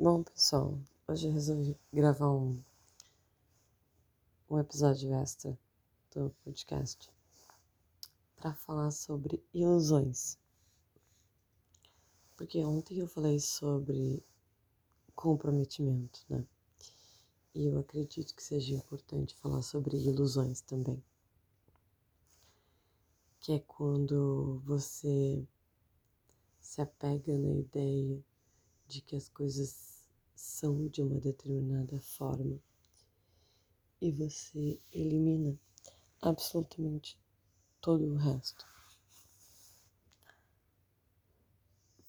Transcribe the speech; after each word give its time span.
Bom, 0.00 0.22
pessoal, 0.22 0.78
hoje 1.08 1.26
eu 1.26 1.32
resolvi 1.32 1.76
gravar 1.92 2.30
um, 2.30 2.62
um 4.48 4.56
episódio 4.56 5.12
extra 5.12 5.58
do 6.14 6.30
podcast 6.44 7.10
para 8.36 8.54
falar 8.54 8.92
sobre 8.92 9.42
ilusões. 9.52 10.38
Porque 12.36 12.62
ontem 12.64 13.00
eu 13.00 13.08
falei 13.08 13.40
sobre 13.40 14.22
comprometimento, 15.16 16.24
né? 16.30 16.46
E 17.52 17.66
eu 17.66 17.80
acredito 17.80 18.36
que 18.36 18.42
seja 18.44 18.74
importante 18.74 19.34
falar 19.34 19.62
sobre 19.62 19.96
ilusões 19.96 20.60
também. 20.60 21.02
Que 23.40 23.54
é 23.54 23.58
quando 23.58 24.62
você 24.64 25.44
se 26.60 26.80
apega 26.80 27.36
na 27.36 27.50
ideia 27.56 28.27
de 28.88 29.02
que 29.02 29.14
as 29.14 29.28
coisas 29.28 30.08
são 30.34 30.88
de 30.88 31.02
uma 31.02 31.20
determinada 31.20 32.00
forma 32.00 32.58
e 34.00 34.10
você 34.10 34.80
elimina 34.90 35.58
absolutamente 36.22 37.18
todo 37.80 38.04
o 38.06 38.16
resto. 38.16 38.66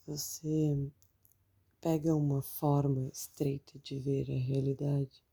Você 0.08 0.91
pega 1.81 2.16
uma 2.16 2.41
forma 2.41 3.09
estreita 3.09 3.77
de 3.80 4.00
ver 4.00 4.31
a 4.31 4.39
realidade 4.39 5.23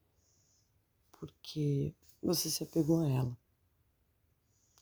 porque 1.13 1.95
você 2.23 2.51
se 2.51 2.63
apegou 2.63 3.01
a 3.01 3.09
ela. 3.09 3.39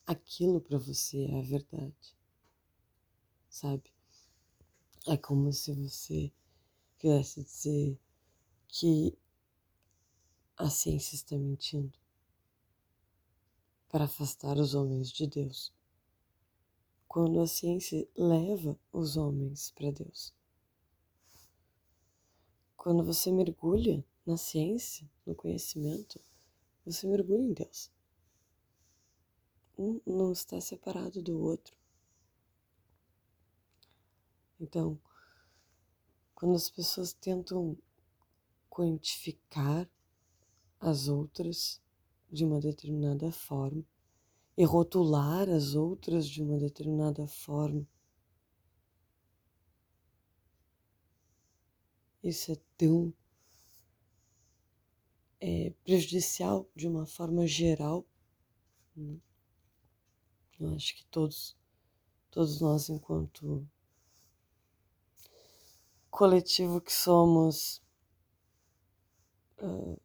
Aquilo 0.06 0.60
para 0.60 0.78
você 0.78 1.24
é 1.26 1.38
a 1.38 1.42
verdade, 1.42 2.16
sabe? 3.48 3.92
É 5.06 5.16
como 5.16 5.52
se 5.52 5.72
você 5.72 6.32
quisesse 7.04 7.44
dizer 7.44 8.00
que 8.66 9.18
a 10.56 10.70
ciência 10.70 11.14
está 11.14 11.36
mentindo 11.36 11.92
para 13.90 14.04
afastar 14.04 14.56
os 14.56 14.74
homens 14.74 15.12
de 15.12 15.26
Deus, 15.26 15.70
quando 17.06 17.40
a 17.40 17.46
ciência 17.46 18.08
leva 18.16 18.80
os 18.90 19.18
homens 19.18 19.70
para 19.72 19.90
Deus. 19.90 20.32
Quando 22.74 23.04
você 23.04 23.30
mergulha 23.30 24.02
na 24.24 24.38
ciência, 24.38 25.06
no 25.26 25.34
conhecimento, 25.34 26.18
você 26.86 27.06
mergulha 27.06 27.42
em 27.42 27.52
Deus. 27.52 27.92
Um 29.76 30.00
não 30.06 30.32
está 30.32 30.58
separado 30.58 31.22
do 31.22 31.38
outro. 31.38 31.76
Então, 34.58 34.98
quando 36.34 36.54
as 36.54 36.68
pessoas 36.68 37.12
tentam 37.12 37.76
quantificar 38.68 39.88
as 40.80 41.08
outras 41.08 41.80
de 42.30 42.44
uma 42.44 42.60
determinada 42.60 43.30
forma 43.30 43.84
e 44.56 44.64
rotular 44.64 45.48
as 45.48 45.74
outras 45.74 46.28
de 46.28 46.42
uma 46.42 46.58
determinada 46.58 47.26
forma, 47.26 47.86
isso 52.22 52.52
é 52.52 52.56
tão 52.76 53.12
é, 55.40 55.70
prejudicial 55.84 56.68
de 56.74 56.88
uma 56.88 57.06
forma 57.06 57.46
geral. 57.46 58.06
Né? 58.96 59.20
Eu 60.58 60.74
acho 60.74 60.96
que 60.96 61.04
todos, 61.06 61.56
todos 62.30 62.60
nós, 62.60 62.88
enquanto 62.88 63.68
coletivo 66.14 66.80
que 66.80 66.92
somos, 66.92 67.82
uh, 69.60 70.00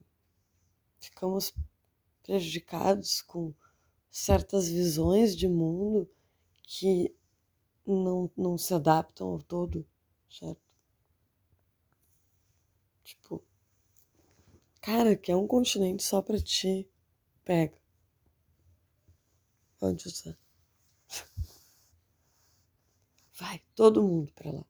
ficamos 1.00 1.54
prejudicados 2.24 3.22
com 3.22 3.54
certas 4.10 4.68
visões 4.68 5.38
de 5.38 5.48
mundo 5.48 6.10
que 6.64 7.16
não, 7.86 8.32
não 8.36 8.58
se 8.58 8.74
adaptam 8.74 9.28
ao 9.28 9.44
todo, 9.44 9.88
certo? 10.28 10.60
Tipo, 13.04 13.44
cara, 14.82 15.16
que 15.16 15.32
é 15.32 15.36
um 15.36 15.46
continente 15.46 16.02
só 16.02 16.24
pra 16.24 16.40
ti, 16.40 16.90
pega. 17.46 17.80
Onde 19.80 20.10
você? 20.10 20.36
Vai, 23.40 23.62
todo 23.76 24.02
mundo 24.02 24.34
pra 24.34 24.52
lá. 24.52 24.66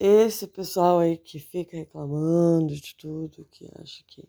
Esse 0.00 0.46
pessoal 0.48 0.98
aí 0.98 1.18
que 1.18 1.38
fica 1.38 1.76
reclamando 1.76 2.74
de 2.74 2.94
tudo, 2.96 3.44
que 3.50 3.70
acha 3.78 4.02
que 4.06 4.26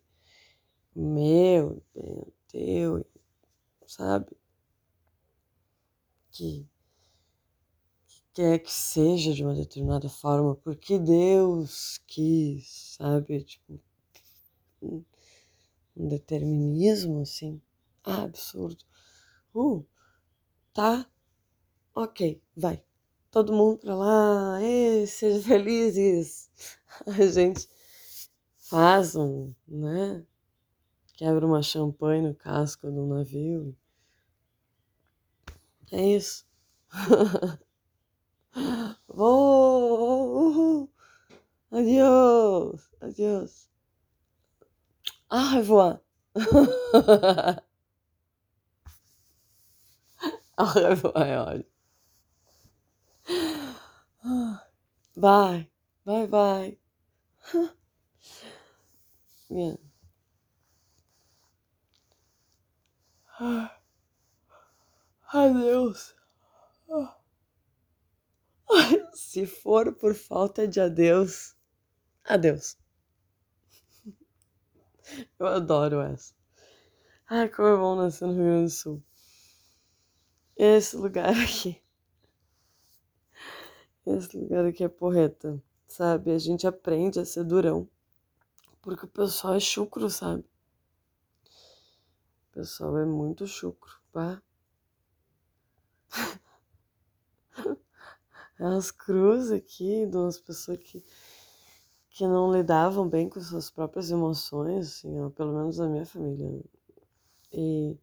meu, 0.95 1.81
meu 1.95 2.33
teu, 2.49 3.05
sabe? 3.87 4.37
Que, 6.31 6.67
que 8.07 8.21
quer 8.33 8.59
que 8.59 8.71
seja 8.71 9.33
de 9.33 9.43
uma 9.45 9.55
determinada 9.55 10.09
forma, 10.09 10.55
porque 10.57 10.99
Deus 10.99 11.99
quis, 12.05 12.95
sabe? 12.97 13.41
Tipo, 13.43 13.79
um, 14.81 15.03
determinismo 15.95 17.21
assim, 17.21 17.61
absurdo. 18.03 18.83
Uh, 19.55 19.85
tá, 20.73 21.09
ok, 21.95 22.41
vai 22.55 22.83
todo 23.31 23.53
mundo 23.53 23.79
para 23.79 23.95
lá, 23.95 24.61
Ei, 24.61 25.07
sejam 25.07 25.41
felizes. 25.43 26.51
A 27.07 27.25
gente 27.27 27.67
faz 28.59 29.15
um, 29.15 29.53
né? 29.67 30.23
Quebra 31.15 31.45
uma 31.45 31.63
champanhe 31.63 32.21
no 32.21 32.35
casco 32.35 32.91
do 32.91 33.07
navio. 33.07 33.75
É 35.91 36.05
isso. 36.15 36.45
Vou! 39.07 40.89
Adiós! 41.71 42.89
Adiós! 42.99 43.69
Au 45.29 45.55
revoir! 45.55 46.01
Au 50.57 50.65
revoir, 50.65 51.13
olha. 51.47 51.70
Vai, 55.15 55.69
vai, 56.05 56.27
vai. 56.27 56.79
Yeah. 59.49 59.75
Adeus. 65.33 66.15
Se 69.13 69.45
for 69.45 69.93
por 69.95 70.13
falta 70.13 70.67
de 70.67 70.79
adeus, 70.79 71.55
adeus. 72.23 72.77
Eu 75.39 75.47
adoro 75.47 75.99
essa. 76.01 76.33
Ai, 77.27 77.49
como 77.49 77.67
é 77.67 77.75
bom 77.75 77.95
nascer 77.95 78.27
no 78.27 78.33
Rio 78.33 78.43
Grande 78.43 78.63
do 78.65 78.69
Sul. 78.69 79.03
Esse 80.55 80.95
lugar 80.95 81.29
aqui. 81.29 81.80
Esse 84.05 84.35
lugar 84.35 84.65
aqui 84.65 84.83
é 84.83 84.89
porreta, 84.89 85.61
sabe? 85.87 86.31
A 86.31 86.37
gente 86.39 86.65
aprende 86.65 87.19
a 87.19 87.25
ser 87.25 87.43
durão. 87.43 87.87
Porque 88.81 89.05
o 89.05 89.07
pessoal 89.07 89.53
é 89.53 89.59
chucro, 89.59 90.09
sabe? 90.09 90.43
O 92.49 92.53
pessoal 92.53 92.97
é 92.97 93.05
muito 93.05 93.45
chucro, 93.45 93.99
pá. 94.11 94.41
As 98.57 98.89
cruzes 98.89 99.51
aqui 99.51 100.07
de 100.07 100.17
umas 100.17 100.39
pessoas 100.39 100.79
que, 100.79 101.03
que 102.09 102.25
não 102.25 102.51
lidavam 102.51 103.07
bem 103.07 103.29
com 103.29 103.39
suas 103.39 103.69
próprias 103.69 104.09
emoções, 104.09 104.87
assim, 104.87 105.19
ó, 105.19 105.29
pelo 105.29 105.53
menos 105.53 105.79
a 105.79 105.87
minha 105.87 106.05
família. 106.05 106.63
E, 107.53 107.95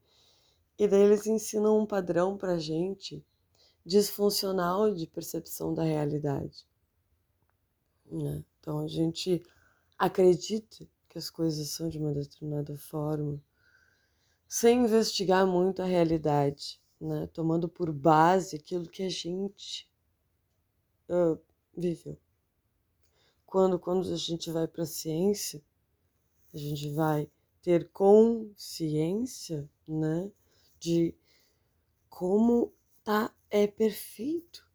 e 0.79 0.87
daí 0.87 1.03
eles 1.03 1.27
ensinam 1.27 1.79
um 1.79 1.87
padrão 1.87 2.37
pra 2.37 2.57
gente 2.57 3.25
disfuncional 3.89 4.93
de 4.93 5.07
percepção 5.07 5.73
da 5.73 5.83
realidade. 5.83 6.67
Né? 8.05 8.45
Então 8.61 8.81
a 8.81 8.87
gente 8.87 9.43
acredita 9.97 10.87
que 11.09 11.17
as 11.17 11.31
coisas 11.31 11.71
são 11.71 11.89
de 11.89 11.99
uma 11.99 12.13
determinada 12.13 12.77
forma, 12.77 13.43
sem 14.47 14.85
investigar 14.85 15.47
muito 15.47 15.81
a 15.81 15.87
realidade, 15.87 16.79
né? 17.01 17.27
tomando 17.33 17.67
por 17.67 17.91
base 17.91 18.57
aquilo 18.57 18.91
que 18.91 19.03
a 19.03 19.09
gente 19.09 19.91
uh, 21.09 21.41
viveu. 21.75 22.19
Quando, 23.47 23.79
quando 23.79 24.13
a 24.13 24.17
gente 24.17 24.51
vai 24.51 24.69
para 24.69 24.83
a 24.83 24.87
ciência, 24.87 25.63
a 26.53 26.59
gente 26.59 26.91
vai 26.91 27.31
ter 27.63 27.89
consciência 27.89 29.67
né, 29.87 30.31
de 30.79 31.15
como 32.11 32.75
tá 33.09 33.35
é 33.51 33.67
perfeito. 33.67 34.69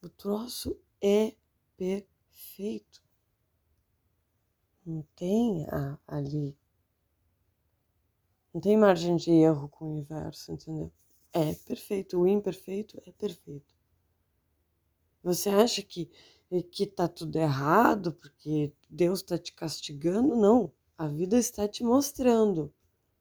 O 0.00 0.08
troço 0.08 0.80
é 1.00 1.34
perfeito. 1.76 3.02
Não 4.86 5.02
tem 5.16 5.66
a, 5.68 5.98
ali. 6.06 6.56
Não 8.54 8.60
tem 8.60 8.76
margem 8.76 9.16
de 9.16 9.32
erro 9.32 9.68
com 9.68 9.86
o 9.86 9.92
universo, 9.94 10.52
entendeu? 10.52 10.92
É 11.32 11.54
perfeito. 11.54 12.20
O 12.20 12.28
imperfeito 12.28 13.02
é 13.04 13.10
perfeito. 13.10 13.74
Você 15.24 15.48
acha 15.48 15.82
que 15.82 16.08
que 16.70 16.86
tá 16.86 17.08
tudo 17.08 17.36
errado 17.36 18.12
porque 18.12 18.72
Deus 18.88 19.20
está 19.20 19.36
te 19.36 19.52
castigando? 19.52 20.36
Não. 20.36 20.70
A 20.96 21.08
vida 21.08 21.36
está 21.36 21.66
te 21.66 21.82
mostrando. 21.82 22.72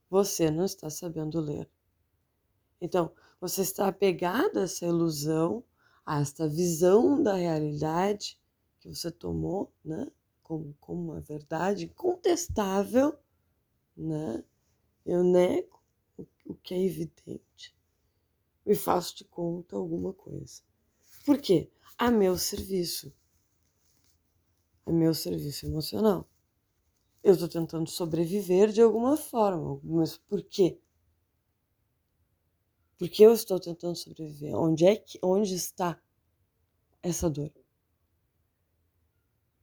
Você 0.08 0.52
não 0.52 0.66
está 0.66 0.88
sabendo 0.88 1.40
ler. 1.40 1.68
Então, 2.80 3.12
você 3.41 3.63
está 3.63 3.88
apegado 3.88 4.59
a 4.59 4.63
essa 4.63 4.85
ilusão, 4.85 5.63
a 6.05 6.21
esta 6.21 6.47
visão 6.47 7.21
da 7.21 7.33
realidade 7.33 8.39
que 8.79 8.88
você 8.88 9.09
tomou, 9.09 9.73
né? 9.83 10.07
Como, 10.43 10.75
como 10.79 11.11
uma 11.11 11.21
verdade 11.21 11.85
incontestável, 11.85 13.17
né? 13.97 14.43
Eu 15.03 15.23
nego 15.23 15.81
o 16.45 16.53
que 16.53 16.75
é 16.75 16.85
evidente 16.85 17.75
e 18.63 18.75
faço 18.75 19.17
de 19.17 19.23
conta 19.25 19.75
alguma 19.75 20.13
coisa. 20.13 20.61
Por 21.25 21.39
quê? 21.39 21.71
A 21.97 22.11
meu 22.11 22.38
serviço. 22.38 23.11
A 24.85 24.91
meu 24.91 25.15
serviço 25.15 25.65
emocional. 25.65 26.29
Eu 27.23 27.33
estou 27.33 27.47
tentando 27.47 27.89
sobreviver 27.89 28.71
de 28.71 28.81
alguma 28.81 29.17
forma, 29.17 29.79
mas 29.83 30.17
por 30.17 30.43
quê? 30.43 30.79
Por 33.01 33.09
que 33.09 33.24
eu 33.24 33.33
estou 33.33 33.59
tentando 33.59 33.95
sobreviver? 33.95 34.56
Onde 34.56 34.86
é 34.86 34.95
que, 34.95 35.18
onde 35.24 35.56
está 35.56 36.00
essa 37.01 37.27
dor? 37.27 37.51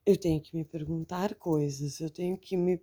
Eu 0.04 0.18
tenho 0.18 0.40
que 0.40 0.56
me 0.56 0.64
perguntar 0.64 1.36
coisas, 1.36 2.00
eu 2.00 2.10
tenho 2.10 2.36
que 2.36 2.56
me 2.56 2.82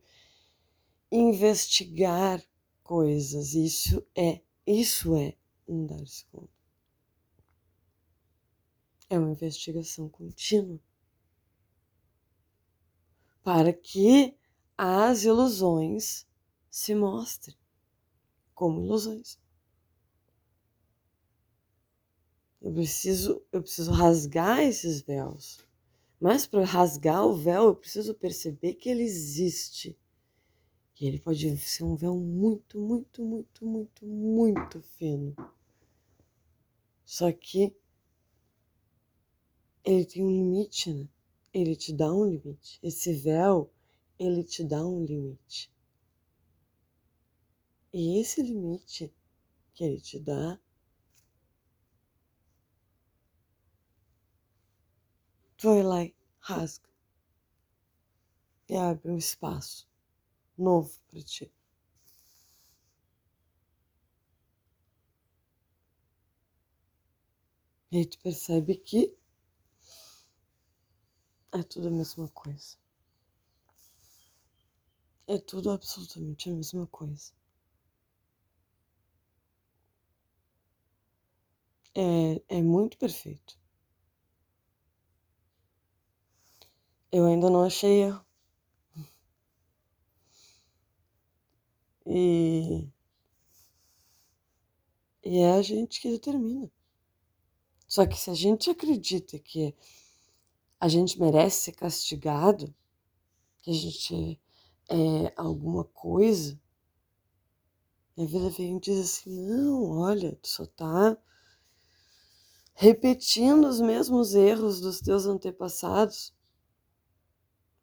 investigar 1.11 2.41
coisas. 2.81 3.53
Isso 3.53 4.01
é, 4.15 4.41
isso 4.65 5.13
é 5.17 5.35
um 5.67 5.85
dar-se 5.85 6.23
conta. 6.27 6.53
É 9.09 9.19
uma 9.19 9.31
investigação 9.31 10.07
contínua 10.07 10.79
para 13.43 13.73
que 13.73 14.33
as 14.77 15.25
ilusões 15.25 16.25
se 16.69 16.95
mostrem 16.95 17.57
como 18.53 18.79
ilusões. 18.81 19.37
Eu 22.65 22.73
preciso, 22.73 23.43
eu 23.51 23.61
preciso 23.61 23.91
rasgar 23.91 24.59
esses 24.59 24.99
véus. 24.99 25.59
Mas 26.19 26.47
para 26.47 26.65
rasgar 26.65 27.23
o 27.23 27.35
véu, 27.35 27.65
eu 27.65 27.75
preciso 27.75 28.15
perceber 28.15 28.73
que 28.73 28.89
ele 28.89 29.03
existe. 29.03 29.95
E 30.99 31.05
ele 31.05 31.19
pode 31.19 31.55
ser 31.59 31.83
um 31.83 31.95
véu 31.95 32.17
muito, 32.17 32.79
muito, 32.79 33.23
muito, 33.23 33.63
muito, 33.63 34.07
muito 34.07 34.81
fino. 34.81 35.35
Só 37.05 37.31
que 37.31 37.71
ele 39.83 40.03
tem 40.03 40.23
um 40.23 40.31
limite, 40.31 40.91
né? 40.91 41.07
Ele 41.53 41.75
te 41.75 41.93
dá 41.93 42.11
um 42.11 42.25
limite. 42.25 42.79
Esse 42.81 43.13
véu, 43.13 43.71
ele 44.17 44.43
te 44.43 44.63
dá 44.63 44.83
um 44.83 45.05
limite. 45.05 45.71
E 47.93 48.19
esse 48.19 48.41
limite 48.41 49.13
que 49.75 49.83
ele 49.83 50.01
te 50.01 50.19
dá 50.19 50.59
e 55.57 56.15
rasga 56.39 56.87
e 58.69 58.75
abre 58.77 59.09
um 59.11 59.17
espaço 59.17 59.87
novo 60.57 60.99
para 61.09 61.21
ti. 61.23 61.51
E 67.91 67.97
aí 67.97 68.05
tu 68.05 68.19
percebe 68.19 68.75
que 68.75 69.17
é 71.51 71.63
tudo 71.63 71.87
a 71.87 71.91
mesma 71.91 72.27
coisa. 72.27 72.77
É 75.27 75.37
tudo 75.37 75.69
absolutamente 75.69 76.49
a 76.49 76.53
mesma 76.53 76.87
coisa. 76.87 77.31
É, 81.95 82.41
é 82.47 82.61
muito 82.61 82.97
perfeito. 82.97 83.57
Eu 87.17 87.27
ainda 87.27 87.49
não 87.49 87.63
achei. 87.63 88.13
E, 92.05 92.89
e 95.23 95.37
é 95.37 95.53
a 95.53 95.61
gente 95.61 96.01
que 96.01 96.11
determina. 96.11 96.69
Só 97.87 98.05
que 98.05 98.17
se 98.17 98.29
a 98.29 98.33
gente 98.33 98.69
acredita 98.69 99.39
que 99.39 99.73
a 100.77 100.89
gente 100.89 101.17
merece 101.17 101.61
ser 101.61 101.71
castigado, 101.71 102.75
que 103.61 103.71
a 103.71 103.73
gente 103.73 104.37
é 104.89 105.33
alguma 105.37 105.85
coisa, 105.85 106.59
a 108.17 108.25
vida 108.25 108.49
vem 108.49 108.75
e 108.75 108.79
diz 108.81 108.99
assim: 108.99 109.41
não, 109.41 109.99
olha, 109.99 110.35
tu 110.41 110.49
só 110.49 110.65
tá 110.65 111.17
repetindo 112.73 113.69
os 113.69 113.79
mesmos 113.79 114.35
erros 114.35 114.81
dos 114.81 114.99
teus 114.99 115.25
antepassados 115.25 116.34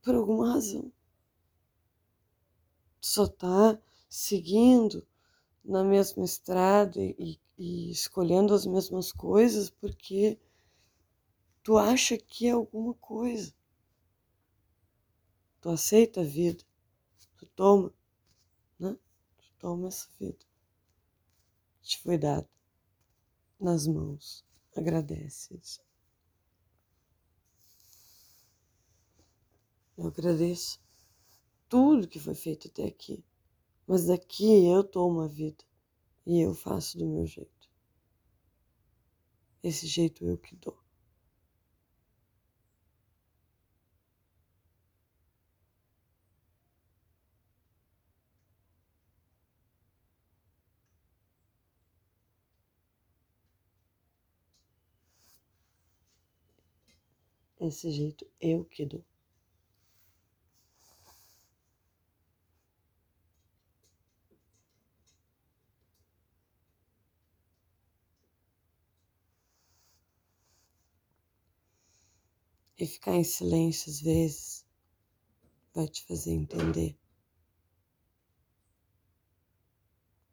por 0.02 0.14
alguma 0.14 0.52
razão. 0.54 0.92
Tu 3.00 3.06
só 3.06 3.26
tá 3.26 3.80
seguindo 4.08 5.06
na 5.64 5.84
mesma 5.84 6.24
estrada 6.24 7.00
e, 7.00 7.40
e 7.56 7.90
escolhendo 7.90 8.54
as 8.54 8.66
mesmas 8.66 9.12
coisas 9.12 9.70
porque 9.70 10.38
tu 11.62 11.78
acha 11.78 12.18
que 12.18 12.48
é 12.48 12.50
alguma 12.50 12.94
coisa. 12.94 13.54
Tu 15.60 15.68
aceita 15.68 16.20
a 16.20 16.24
vida, 16.24 16.64
tu 17.38 17.46
toma, 17.46 17.94
né? 18.78 18.98
Tu 19.38 19.52
toma 19.60 19.88
essa 19.88 20.08
vida. 20.18 20.44
Te 21.80 21.98
foi 21.98 22.18
dada 22.18 22.48
nas 23.60 23.86
mãos. 23.86 24.44
Agradece 24.76 25.56
isso. 25.56 25.80
Eu 29.96 30.06
agradeço 30.06 30.80
tudo 31.68 32.08
que 32.08 32.18
foi 32.18 32.34
feito 32.34 32.68
até 32.68 32.84
aqui. 32.84 33.24
Mas 33.86 34.06
daqui 34.06 34.66
eu 34.66 34.84
tomo 34.84 35.20
a 35.20 35.28
vida 35.28 35.64
e 36.26 36.40
eu 36.40 36.54
faço 36.54 36.98
do 36.98 37.06
meu 37.06 37.26
jeito. 37.26 37.70
Esse 39.62 39.86
jeito 39.86 40.24
eu 40.24 40.38
que 40.38 40.56
dou. 40.56 40.78
Esse 57.60 57.90
jeito 57.92 58.26
eu 58.40 58.64
que 58.64 58.84
dou. 58.84 59.04
E 72.78 72.86
ficar 72.86 73.14
em 73.14 73.24
silêncio 73.24 73.90
às 73.90 74.00
vezes 74.00 74.66
vai 75.74 75.88
te 75.88 76.04
fazer 76.04 76.32
entender. 76.32 76.96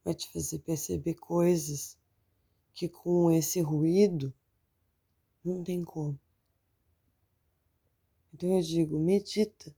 Vai 0.04 0.16
te 0.16 0.32
fazer 0.32 0.60
perceber 0.60 1.16
coisas 1.16 1.98
que 2.74 2.88
com 2.88 3.30
esse 3.32 3.62
ruído 3.62 4.34
não 5.44 5.64
tem 5.64 5.84
como. 5.84 6.20
Então 8.34 8.56
eu 8.56 8.62
digo, 8.62 8.98
medita. 8.98 9.76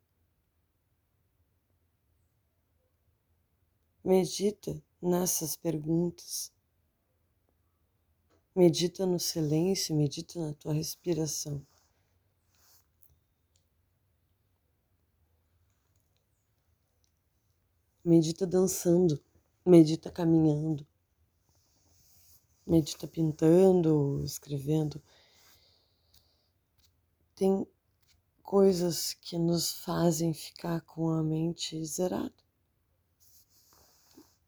Medita 4.04 4.82
nessas 5.02 5.56
perguntas. 5.56 6.52
Medita 8.56 9.06
no 9.06 9.20
silêncio, 9.20 9.96
medita 9.96 10.40
na 10.40 10.54
tua 10.54 10.74
respiração. 10.74 11.66
Medita 18.04 18.48
dançando, 18.48 19.24
medita 19.64 20.10
caminhando, 20.10 20.88
medita 22.66 23.08
pintando, 23.08 24.24
escrevendo. 24.24 25.00
Tem 27.36 27.68
coisas 28.42 29.14
que 29.14 29.38
nos 29.38 29.72
fazem 29.84 30.34
ficar 30.34 30.82
com 30.82 31.12
a 31.12 31.22
mente 31.22 31.86
zerada. 31.86 32.34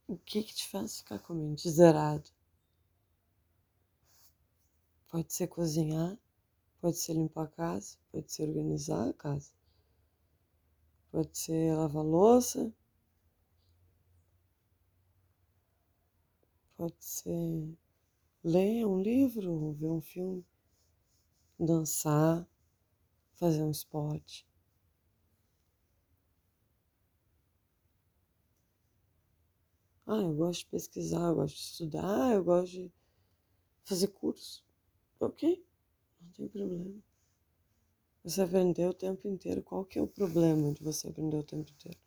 O 0.07 0.17
que 0.17 0.41
que 0.41 0.53
te 0.55 0.67
faz 0.67 0.97
ficar 0.97 1.19
com 1.19 1.33
a 1.33 1.35
mente 1.35 1.69
zerada? 1.69 2.29
Pode 5.09 5.31
ser 5.31 5.47
cozinhar, 5.47 6.17
pode 6.81 6.97
ser 6.97 7.13
limpar 7.13 7.43
a 7.43 7.47
casa, 7.47 7.97
pode 8.11 8.31
ser 8.31 8.49
organizar 8.49 9.09
a 9.09 9.13
casa, 9.13 9.51
pode 11.11 11.37
ser 11.37 11.75
lavar 11.75 12.03
louça, 12.03 12.73
pode 16.83 16.95
ser 16.99 17.77
ler 18.43 18.85
um 18.85 19.01
livro, 19.01 19.71
ver 19.71 19.87
um 19.87 20.01
filme, 20.01 20.45
dançar, 21.57 22.45
fazer 23.35 23.63
um 23.63 23.71
esporte. 23.71 24.45
Ah, 30.05 30.17
eu 30.17 30.33
gosto 30.35 30.59
de 30.59 30.71
pesquisar, 30.71 31.29
eu 31.29 31.35
gosto 31.35 31.55
de 31.55 31.61
estudar, 31.61 32.33
eu 32.33 32.43
gosto 32.43 32.73
de 32.73 32.91
fazer 33.85 34.09
curso. 34.09 34.65
Ok, 35.21 35.65
não 36.21 36.31
tem 36.33 36.49
problema. 36.49 37.01
Você 38.25 38.41
aprendeu 38.41 38.89
o 38.89 38.93
tempo 38.93 39.25
inteiro. 39.29 39.63
Qual 39.63 39.85
que 39.85 39.97
é 39.97 40.01
o 40.01 40.07
problema 40.07 40.73
de 40.73 40.83
você 40.83 41.07
aprender 41.07 41.37
o 41.37 41.43
tempo 41.43 41.71
inteiro? 41.71 41.99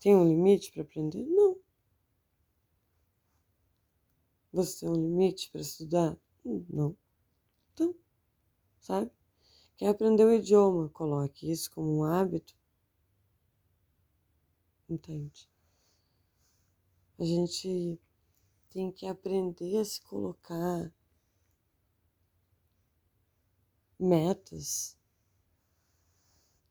Tem 0.00 0.16
um 0.16 0.26
limite 0.26 0.72
para 0.72 0.82
aprender? 0.82 1.26
Não. 1.26 1.63
Você 4.54 4.86
tem 4.86 4.88
um 4.88 4.94
limite 4.94 5.50
para 5.50 5.60
estudar? 5.60 6.16
Não. 6.44 6.96
Então, 7.72 7.92
sabe? 8.80 9.10
Quer 9.76 9.88
aprender 9.88 10.24
o 10.24 10.32
idioma? 10.32 10.88
Coloque 10.90 11.50
isso 11.50 11.68
como 11.72 11.98
um 11.98 12.04
hábito. 12.04 12.56
Entende? 14.88 15.50
A 17.18 17.24
gente 17.24 17.98
tem 18.70 18.92
que 18.92 19.06
aprender 19.06 19.76
a 19.78 19.84
se 19.84 20.00
colocar 20.02 20.94
metas 23.98 24.96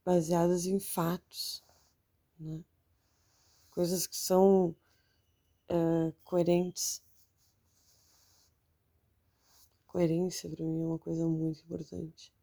baseadas 0.02 0.64
em 0.64 0.80
fatos, 0.80 1.62
né? 2.40 2.64
coisas 3.70 4.06
que 4.06 4.16
são 4.16 4.74
é, 5.68 6.12
coerentes. 6.24 7.03
Coerência 9.94 10.50
para 10.50 10.64
mim 10.64 10.82
é 10.82 10.86
uma 10.86 10.98
coisa 10.98 11.24
muito 11.24 11.62
importante. 11.62 12.34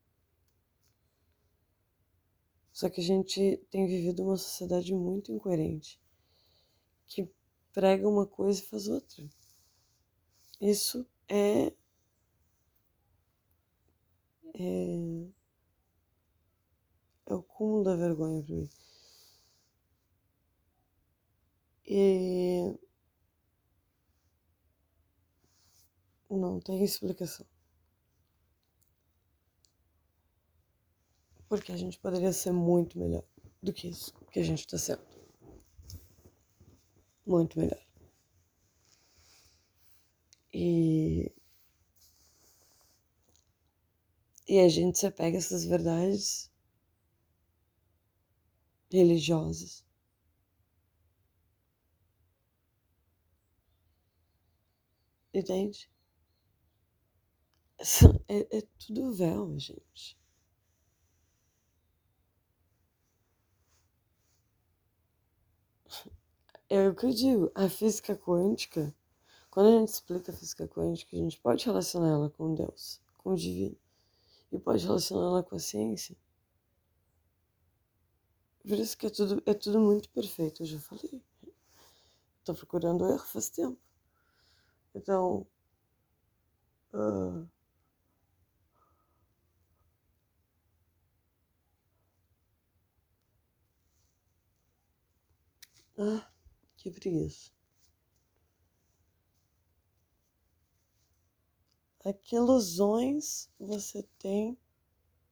Só 2.72 2.90
que 2.90 3.02
a 3.02 3.04
gente 3.04 3.58
tem 3.70 3.86
vivido 3.86 4.24
uma 4.24 4.38
sociedade 4.38 4.94
muito 4.94 5.34
incoerente, 5.34 6.02
que 7.08 7.30
prega 7.74 8.08
uma 8.08 8.26
coisa 8.26 8.62
e 8.62 8.66
faz 8.68 8.88
outra. 8.88 9.30
Isso 10.62 11.06
é, 11.28 11.74
é, 14.54 15.28
é 17.26 17.36
o 17.36 17.44
cúmulo 17.44 17.84
da 17.84 17.98
vergonha 17.98 18.42
para 18.42 18.56
mim. 18.56 18.70
E 21.86 22.80
não 26.38 26.60
tem 26.60 26.82
explicação. 26.86 27.46
Porque 31.48 31.72
a 31.72 31.78
gente 31.78 32.00
poderia 32.00 32.32
ser 32.32 32.52
muito 32.52 32.98
melhor 32.98 33.24
do 33.62 33.74
que 33.74 33.90
isso 33.90 34.14
que 34.32 34.40
a 34.40 34.44
gente 34.44 34.60
está 34.60 34.78
sendo. 34.78 35.02
Muito 37.26 37.60
melhor. 37.60 37.82
E. 40.54 41.32
E 44.48 44.60
a 44.60 44.70
gente 44.70 44.98
se 45.00 45.06
apega 45.08 45.38
a 45.38 45.40
essas 45.40 45.66
verdades 45.66 46.52
religiosas. 48.90 49.84
Entende? 55.34 55.91
É, 58.28 58.60
é 58.60 58.62
tudo 58.80 59.12
véu, 59.14 59.58
gente. 59.58 60.18
É 66.70 66.88
o 66.88 66.96
que 66.96 67.06
eu 67.06 67.10
digo, 67.10 67.52
a 67.56 67.68
física 67.68 68.16
quântica, 68.16 68.96
quando 69.50 69.68
a 69.68 69.80
gente 69.80 69.90
explica 69.90 70.32
a 70.32 70.36
física 70.36 70.68
quântica, 70.68 71.16
a 71.16 71.20
gente 71.20 71.40
pode 71.40 71.66
relacionar 71.66 72.10
ela 72.10 72.30
com 72.30 72.54
Deus, 72.54 73.02
com 73.18 73.32
o 73.32 73.36
divino, 73.36 73.78
e 74.52 74.60
pode 74.60 74.86
relacionar 74.86 75.26
ela 75.26 75.44
com 75.44 75.56
a 75.56 75.60
ciência. 75.60 76.16
Por 78.62 78.78
isso 78.78 78.98
que 78.98 79.08
é 79.08 79.10
tudo, 79.10 79.42
é 79.46 79.54
tudo 79.54 79.80
muito 79.80 80.08
perfeito, 80.10 80.62
eu 80.64 80.68
já 80.68 80.80
falei. 80.80 81.22
Estou 82.40 82.56
procurando 82.56 83.06
erro 83.08 83.26
faz 83.26 83.50
tempo. 83.50 83.80
Então, 84.96 85.48
uh, 86.94 87.48
ah, 96.02 96.28
que 96.78 96.90
preguiça. 96.90 97.52
A 102.04 102.12
que 102.12 102.36
ilusões 102.36 103.48
você 103.60 104.02
tem 104.18 104.58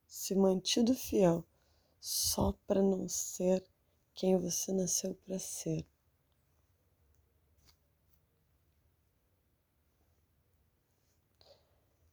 se 0.05 0.35
mantido 0.35 0.93
fiel 0.93 1.43
só 1.99 2.51
para 2.67 2.83
não 2.83 3.09
ser 3.09 3.67
quem 4.13 4.37
você 4.37 4.71
nasceu 4.71 5.15
para 5.25 5.39
ser? 5.39 5.87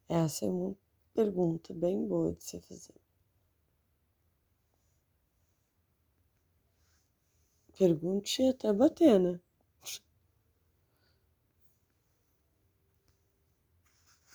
Essa 0.08 0.46
é 0.46 0.48
uma 0.48 0.74
pergunta 1.12 1.74
bem 1.74 2.06
boa 2.06 2.32
de 2.32 2.42
se 2.42 2.58
fazer. 2.60 3.05
Pergunte 7.78 8.42
até 8.48 8.72
bater, 8.72 9.20
né? 9.20 9.38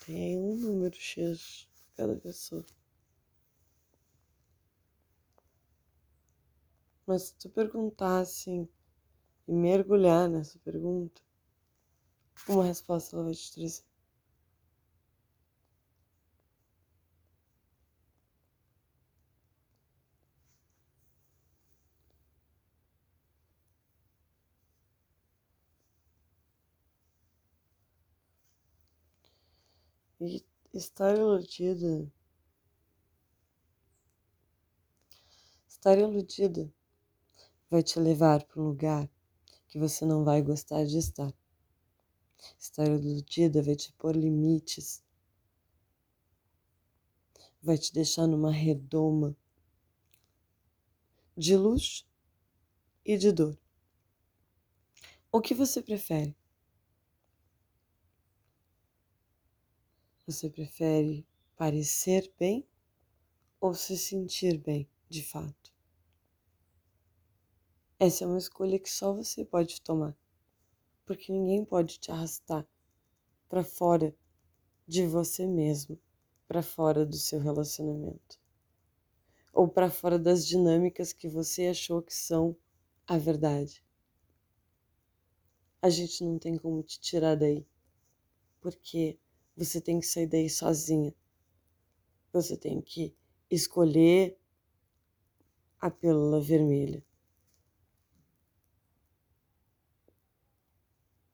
Tem 0.06 0.38
um 0.38 0.58
número 0.58 0.94
X 0.96 1.66
para 1.96 2.08
cada 2.08 2.20
pessoa. 2.20 2.66
Mas 7.06 7.26
se 7.28 7.36
tu 7.36 7.48
perguntar 7.48 8.18
assim 8.22 8.68
e 9.48 9.54
mergulhar 9.54 10.30
nessa 10.30 10.60
pergunta, 10.60 11.22
uma 12.48 12.64
resposta 12.66 13.16
ela 13.16 13.26
vai 13.26 13.34
te 13.34 13.52
trazer. 13.52 13.84
E 30.22 30.42
estar 30.74 31.18
iludida. 31.18 32.10
Estar 35.68 35.98
iludida 35.98 36.72
vai 37.70 37.84
te 37.84 38.00
levar 38.00 38.44
para 38.46 38.62
um 38.62 38.68
lugar 38.68 39.10
que 39.68 39.80
você 39.80 40.06
não 40.06 40.24
vai 40.24 40.42
gostar 40.42 40.86
de 40.86 40.98
estar. 40.98 41.34
Estar 42.58 42.88
iludida 42.88 43.62
vai 43.62 43.76
te 43.76 43.92
pôr 43.94 44.16
limites, 44.16 45.04
vai 47.62 47.78
te 47.78 47.94
deixar 47.94 48.28
numa 48.28 48.52
redoma 48.52 49.36
de 51.38 51.56
luxo 51.56 52.06
e 53.06 53.18
de 53.18 53.32
dor. 53.32 53.58
O 55.32 55.40
que 55.42 55.54
você 55.54 55.82
prefere? 55.82 56.36
Você 60.26 60.50
prefere 60.50 61.28
parecer 61.56 62.34
bem 62.40 62.68
ou 63.62 63.74
se 63.74 63.98
sentir 63.98 64.58
bem 64.58 64.90
de 65.10 65.24
fato? 65.24 65.74
Essa 67.98 68.26
é 68.26 68.28
uma 68.28 68.38
escolha 68.38 68.78
que 68.78 68.90
só 68.90 69.14
você 69.14 69.46
pode 69.46 69.80
tomar, 69.82 70.14
porque 71.06 71.32
ninguém 71.32 71.66
pode 71.66 72.00
te 72.00 72.12
arrastar 72.12 72.68
para 73.50 73.64
fora 73.64 74.16
de 74.88 75.08
você 75.08 75.48
mesmo, 75.48 76.00
para 76.48 76.64
fora 76.64 77.06
do 77.06 77.18
seu 77.18 77.40
relacionamento. 77.40 78.40
ou 79.54 79.66
para 79.66 79.90
fora 79.90 80.20
das 80.20 80.46
dinâmicas 80.46 81.14
que 81.14 81.30
você 81.30 81.68
achou 81.68 82.02
que 82.02 82.14
são 82.14 82.54
a 83.08 83.18
verdade. 83.18 83.82
A 85.80 85.92
gente 85.92 86.24
não 86.24 86.40
tem 86.40 86.58
como 86.58 86.82
te 86.82 87.00
tirar 87.00 87.36
daí, 87.36 87.68
porque 88.62 89.20
você 89.56 89.82
tem 89.82 90.00
que 90.00 90.06
sair 90.06 90.28
daí 90.28 90.50
sozinha. 90.50 91.14
Você 92.32 92.56
tem 92.58 92.82
que 92.82 93.14
escolher 93.50 94.38
a 95.80 95.90
pílula 95.90 96.40
vermelha. 96.40 97.04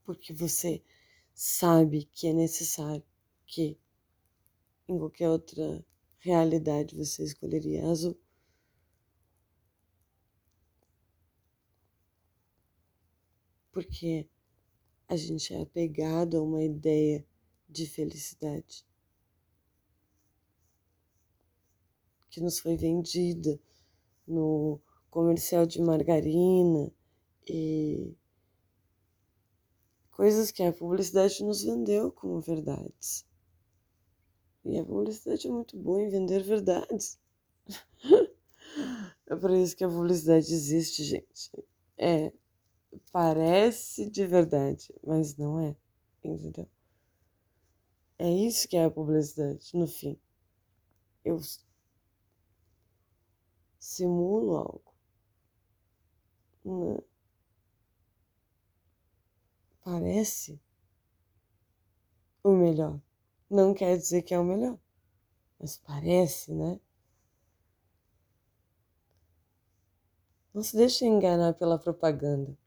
Porque 0.04 0.34
você 0.34 0.82
sabe 1.34 2.06
que 2.06 2.28
é 2.28 2.34
necessário 2.34 3.04
que 3.46 3.78
em 4.88 4.98
qualquer 4.98 5.30
outra 5.30 5.86
realidade 6.18 6.96
você 6.96 7.24
escolheria 7.24 7.86
azul. 7.86 8.18
Porque 13.72 14.28
a 15.08 15.16
gente 15.18 15.54
é 15.54 15.62
apegado 15.62 16.38
a 16.38 16.42
uma 16.42 16.64
ideia 16.64 17.27
de 17.70 17.86
felicidade 17.86 18.86
que 22.38 22.42
nos 22.42 22.60
foi 22.60 22.78
vendida 22.78 23.60
no 24.28 24.80
comercial 25.10 25.66
de 25.66 25.82
margarina 25.82 26.92
e 27.48 28.16
coisas 30.12 30.52
que 30.52 30.62
a 30.62 30.72
publicidade 30.72 31.44
nos 31.44 31.64
vendeu 31.64 32.12
como 32.12 32.40
verdades. 32.40 33.26
E 34.64 34.78
a 34.78 34.86
publicidade 34.86 35.48
é 35.48 35.52
muito 35.52 35.76
boa 35.78 36.00
em 36.00 36.10
vender 36.10 36.44
verdades. 36.44 37.18
é 39.26 39.36
por 39.36 39.50
isso 39.50 39.76
que 39.76 39.84
a 39.84 39.90
publicidade 39.90 40.54
existe, 40.54 41.04
gente. 41.04 41.52
É, 41.98 42.32
parece 43.12 44.08
de 44.12 44.28
verdade, 44.28 44.94
mas 45.04 45.36
não 45.38 45.60
é, 45.60 45.76
entendeu? 46.24 46.70
É 48.20 48.30
isso 48.30 48.68
que 48.68 48.76
é 48.78 48.86
a 48.86 48.92
publicidade, 48.92 49.72
no 49.76 49.88
fim. 49.88 50.20
Eu 51.24 51.40
simulo 53.80 54.58
algo. 54.58 54.94
Parece 59.84 60.60
o 62.44 62.52
melhor. 62.52 63.00
Não 63.50 63.74
quer 63.74 63.98
dizer 63.98 64.22
que 64.24 64.34
é 64.34 64.40
o 64.40 64.44
melhor, 64.44 64.78
mas 65.60 65.78
parece, 65.78 66.54
né? 66.54 66.80
Não 70.54 70.64
se 70.64 70.76
deixe 70.76 71.06
enganar 71.06 71.54
pela 71.54 71.80
propaganda. 71.80 72.58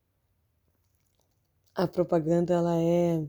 A 1.74 1.86
propaganda 1.86 2.54
ela 2.54 2.76
é 2.80 3.26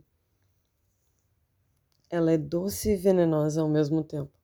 ela 2.11 2.33
é 2.33 2.37
doce 2.37 2.91
e 2.91 2.97
venenosa 2.97 3.61
ao 3.61 3.69
mesmo 3.69 4.03
tempo. 4.03 4.37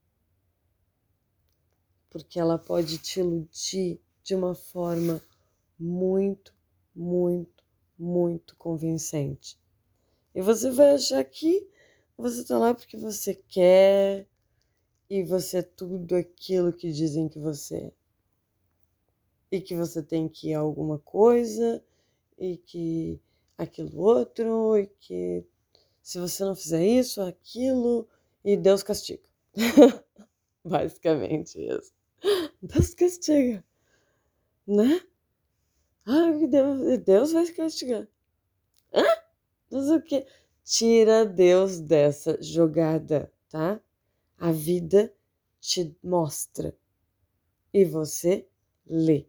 Porque 2.09 2.39
ela 2.39 2.57
pode 2.57 2.97
te 2.97 3.19
iludir 3.19 3.99
de 4.23 4.33
uma 4.33 4.55
forma 4.55 5.21
muito, 5.77 6.55
muito, 6.95 7.63
muito 7.99 8.55
convincente. 8.55 9.59
E 10.33 10.41
você 10.41 10.71
vai 10.71 10.95
achar 10.95 11.23
que 11.25 11.69
você 12.17 12.45
tá 12.45 12.57
lá 12.57 12.73
porque 12.73 12.95
você 12.95 13.35
quer 13.35 14.25
e 15.09 15.23
você 15.23 15.57
é 15.57 15.61
tudo 15.61 16.15
aquilo 16.15 16.71
que 16.71 16.89
dizem 16.89 17.27
que 17.27 17.37
você 17.37 17.75
é. 17.75 17.91
E 19.51 19.61
que 19.61 19.75
você 19.75 20.01
tem 20.01 20.29
que 20.29 20.49
ir 20.49 20.53
a 20.53 20.59
alguma 20.59 20.99
coisa 20.99 21.83
e 22.37 22.57
que 22.57 23.19
aquilo 23.57 23.99
outro 23.99 24.77
e 24.77 24.87
que 24.87 25.45
se 26.07 26.19
você 26.19 26.45
não 26.45 26.55
fizer 26.55 26.85
isso, 26.85 27.21
aquilo 27.21 28.07
e 28.41 28.55
Deus 28.55 28.81
castiga. 28.81 29.21
Basicamente 30.63 31.59
isso. 31.59 31.91
Deus 32.61 32.93
castiga, 32.93 33.61
né? 34.65 35.01
Ah, 36.05 36.31
Deus, 36.31 36.99
Deus 36.99 37.31
vai 37.33 37.45
castigar. 37.47 38.07
Hã? 38.93 39.03
Mas 39.69 39.89
o 39.89 40.01
que? 40.01 40.25
Tira 40.63 41.25
Deus 41.25 41.81
dessa 41.81 42.41
jogada, 42.41 43.29
tá? 43.49 43.77
A 44.37 44.53
vida 44.53 45.13
te 45.59 45.93
mostra 46.01 46.73
e 47.73 47.83
você 47.83 48.47
lê. 48.85 49.27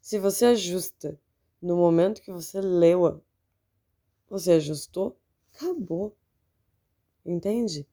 Se 0.00 0.18
você 0.18 0.46
ajusta 0.46 1.16
no 1.62 1.76
momento 1.76 2.20
que 2.20 2.32
você 2.32 2.60
leu, 2.60 3.22
você 4.28 4.54
ajustou, 4.54 5.19
acabou. 5.60 6.16
Entende? 7.24 7.86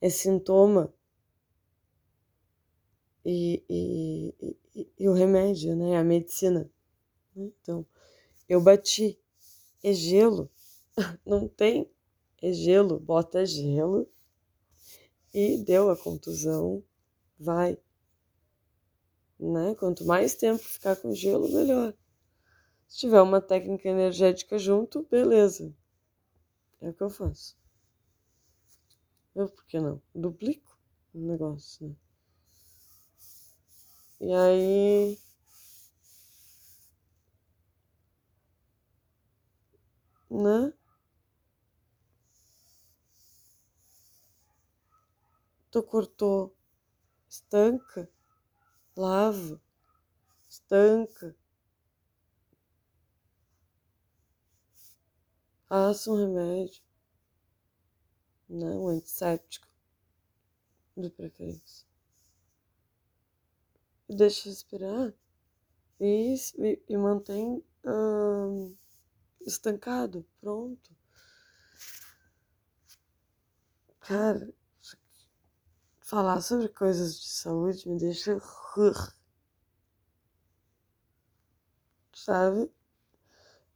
É 0.00 0.10
sintoma. 0.10 0.92
E, 3.24 3.62
e, 3.68 4.34
e, 4.74 4.88
e 4.98 5.08
o 5.08 5.12
remédio, 5.12 5.76
né? 5.76 5.96
A 5.96 6.04
medicina. 6.04 6.70
Então, 7.36 7.86
eu 8.48 8.60
bati. 8.60 9.18
É 9.82 9.94
gelo 9.94 10.50
não 11.24 11.48
tem 11.48 11.90
é 12.42 12.52
gelo, 12.52 12.98
bota 12.98 13.44
gelo 13.44 14.08
e 15.32 15.58
deu 15.58 15.90
a 15.90 15.96
contusão, 15.96 16.82
vai. 17.38 17.78
Né? 19.38 19.74
Quanto 19.76 20.04
mais 20.04 20.34
tempo 20.34 20.62
ficar 20.62 20.96
com 20.96 21.14
gelo, 21.14 21.50
melhor. 21.52 21.94
Se 22.88 22.98
tiver 22.98 23.20
uma 23.20 23.40
técnica 23.40 23.88
energética 23.88 24.58
junto, 24.58 25.06
beleza. 25.10 25.74
É 26.80 26.88
o 26.88 26.94
que 26.94 27.02
eu 27.02 27.10
faço. 27.10 27.56
Eu, 29.34 29.48
por 29.48 29.64
que 29.66 29.78
não? 29.78 30.00
Duplico 30.14 30.78
o 31.14 31.18
negócio, 31.18 31.88
né? 31.88 31.96
E 34.20 34.32
aí. 34.34 35.18
Né? 40.30 40.72
tu 45.70 45.82
cortou, 45.84 46.56
estanca, 47.28 48.10
lava, 48.96 49.60
estanca. 50.48 51.36
Faça 55.70 56.10
um 56.10 56.16
remédio, 56.16 56.82
né? 58.48 58.70
um 58.70 58.88
antisséptico, 58.88 59.68
de 60.96 61.08
preferência. 61.10 61.86
E 64.08 64.16
deixa 64.16 64.48
respirar 64.48 65.14
e, 66.00 66.34
e, 66.58 66.82
e 66.88 66.96
mantém 66.96 67.64
hum, 67.84 68.76
estancado, 69.42 70.26
pronto. 70.40 70.90
Cara, 74.00 74.52
falar 76.00 76.40
sobre 76.40 76.68
coisas 76.70 77.14
de 77.20 77.28
saúde 77.28 77.88
me 77.88 77.96
deixa. 77.96 78.40
Sabe? 82.12 82.68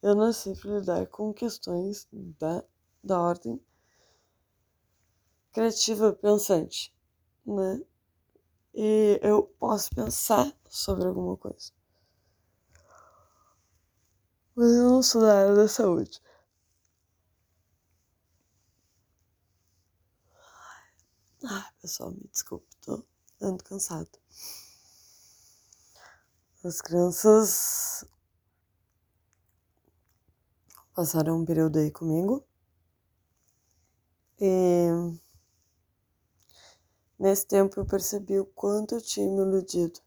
Eu 0.05 0.15
nasci 0.15 0.55
para 0.55 0.81
lidar 0.81 1.07
com 1.07 1.33
questões 1.33 2.07
da, 2.13 2.63
da 3.03 3.19
ordem 3.19 3.59
criativa 5.51 6.13
pensante, 6.13 6.95
né? 7.47 7.81
E 8.75 9.19
eu 9.23 9.45
posso 9.59 9.89
pensar 9.95 10.55
sobre 10.69 11.07
alguma 11.09 11.39
coisa. 11.39 11.73
Mas 14.55 14.73
eu 14.73 14.91
não 14.91 15.03
sou 15.03 15.23
da 15.23 15.39
área 15.39 15.55
da 15.55 15.67
saúde. 15.67 16.21
Ah, 21.47 21.73
pessoal, 21.81 22.11
me 22.11 22.29
desculpe, 22.31 22.69
tô 22.83 23.03
ando 23.41 23.65
cansado. 23.65 24.11
As 26.63 26.83
crianças 26.83 28.05
passaram 30.95 31.41
um 31.41 31.45
período 31.45 31.79
aí 31.79 31.91
comigo. 31.91 32.45
E 34.41 34.89
nesse 37.19 37.47
tempo 37.47 37.79
eu 37.81 37.85
percebi 37.87 38.39
o 38.39 38.47
quanto 38.47 38.95
eu 38.95 39.01
tinha 39.01 39.29
me 39.29 39.43
iludido. 39.43 40.01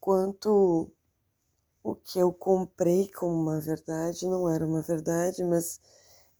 Quanto 0.00 0.92
o 1.82 1.94
que 1.96 2.18
eu 2.18 2.32
comprei 2.32 3.10
como 3.10 3.34
uma 3.34 3.60
verdade 3.60 4.26
não 4.26 4.48
era 4.48 4.64
uma 4.64 4.82
verdade, 4.82 5.42
mas 5.42 5.80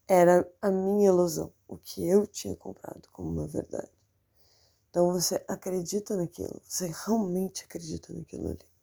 era 0.07 0.49
a 0.63 0.71
minha 0.71 1.09
ilusão, 1.09 1.53
o 1.67 1.77
que 1.77 2.07
eu 2.09 2.27
tinha 2.27 2.55
comprado 2.55 3.09
como 3.11 3.29
uma 3.29 3.49
verdade. 3.49 3.91
Então 4.91 5.13
você 5.13 5.45
acredita 5.49 6.17
naquilo, 6.17 6.61
você 6.65 6.93
realmente 7.05 7.65
acredita 7.65 8.13
naquilo 8.13 8.49
ali. 8.51 8.76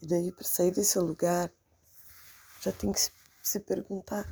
E 0.00 0.06
daí, 0.06 0.30
para 0.30 0.44
sair 0.44 0.70
desse 0.70 0.98
lugar, 0.98 1.52
já 2.60 2.72
tem 2.72 2.92
que 2.92 3.00
se 3.42 3.60
perguntar 3.60 4.26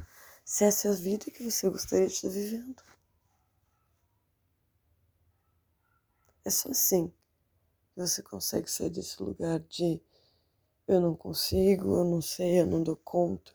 se 0.44 0.64
essa 0.64 0.88
é 0.88 0.90
a 0.90 0.94
vida 0.94 1.30
que 1.30 1.50
você 1.50 1.68
gostaria 1.68 2.06
de 2.06 2.12
estar 2.12 2.28
vivendo. 2.28 2.82
É 6.44 6.50
só 6.50 6.70
assim 6.70 7.08
que 7.08 8.00
você 8.00 8.22
consegue 8.22 8.70
sair 8.70 8.90
desse 8.90 9.20
lugar 9.20 9.58
de 9.60 10.00
eu 10.86 11.00
não 11.00 11.16
consigo, 11.16 11.96
eu 11.96 12.04
não 12.04 12.22
sei, 12.22 12.60
eu 12.60 12.66
não 12.66 12.82
dou 12.82 12.96
conta. 12.96 13.52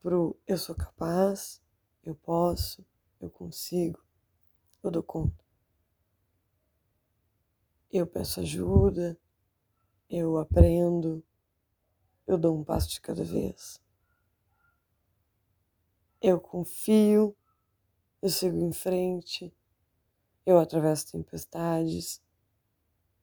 Pro 0.00 0.38
eu 0.46 0.56
sou 0.56 0.76
capaz, 0.76 1.60
eu 2.04 2.14
posso, 2.14 2.86
eu 3.20 3.28
consigo, 3.28 4.00
eu 4.84 4.90
dou 4.92 5.02
conta. 5.02 5.45
Eu 7.90 8.06
peço 8.06 8.40
ajuda, 8.40 9.18
eu 10.10 10.38
aprendo, 10.38 11.24
eu 12.26 12.36
dou 12.36 12.58
um 12.58 12.64
passo 12.64 12.88
de 12.88 13.00
cada 13.00 13.22
vez. 13.22 13.80
Eu 16.20 16.40
confio, 16.40 17.36
eu 18.20 18.28
sigo 18.28 18.58
em 18.58 18.72
frente, 18.72 19.54
eu 20.44 20.58
atravesso 20.58 21.12
tempestades, 21.12 22.22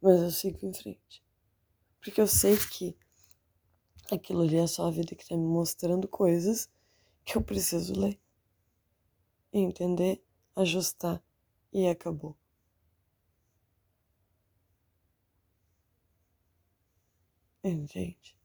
mas 0.02 0.22
eu 0.22 0.32
sigo 0.32 0.66
em 0.66 0.74
frente. 0.74 1.24
Porque 2.00 2.20
eu 2.20 2.28
sei 2.28 2.58
que 2.58 2.98
aquilo 4.12 4.42
ali 4.42 4.58
é 4.58 4.68
só 4.68 4.88
a 4.88 4.92
vida 4.92 5.16
que 5.16 5.24
está 5.24 5.36
me 5.36 5.46
mostrando 5.46 6.08
coisas 6.08 6.70
que 7.24 7.38
eu 7.38 7.42
preciso 7.42 7.98
ler, 8.00 8.20
entender, 9.52 10.24
ajustar 10.56 11.24
e 11.72 11.88
acabou. 11.88 12.38
Entende? 17.64 18.36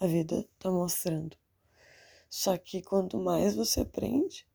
A 0.00 0.06
vida 0.06 0.40
está 0.40 0.70
mostrando. 0.70 1.36
Só 2.28 2.58
que 2.58 2.82
quanto 2.82 3.16
mais 3.16 3.54
você 3.54 3.82
aprende, 3.82 4.48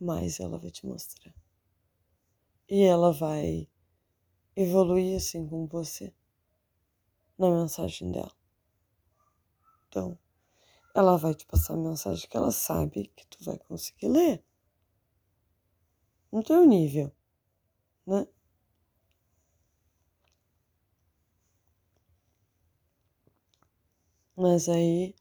mais 0.00 0.40
ela 0.40 0.58
vai 0.58 0.70
te 0.70 0.84
mostrar. 0.84 1.32
E 2.68 2.82
ela 2.82 3.12
vai 3.12 3.68
evoluir 4.56 5.16
assim 5.16 5.46
com 5.46 5.66
você 5.66 6.12
na 7.38 7.48
mensagem 7.50 8.10
dela. 8.10 8.36
Então, 9.88 10.18
ela 10.92 11.16
vai 11.16 11.34
te 11.34 11.46
passar 11.46 11.74
a 11.74 11.76
mensagem 11.76 12.28
que 12.28 12.36
ela 12.36 12.50
sabe 12.50 13.06
que 13.14 13.26
tu 13.28 13.44
vai 13.44 13.56
conseguir 13.60 14.08
ler. 14.08 14.44
No 16.32 16.42
teu 16.42 16.66
nível, 16.66 17.14
né? 18.04 18.26
Mas 24.38 24.68
aí 24.70 25.14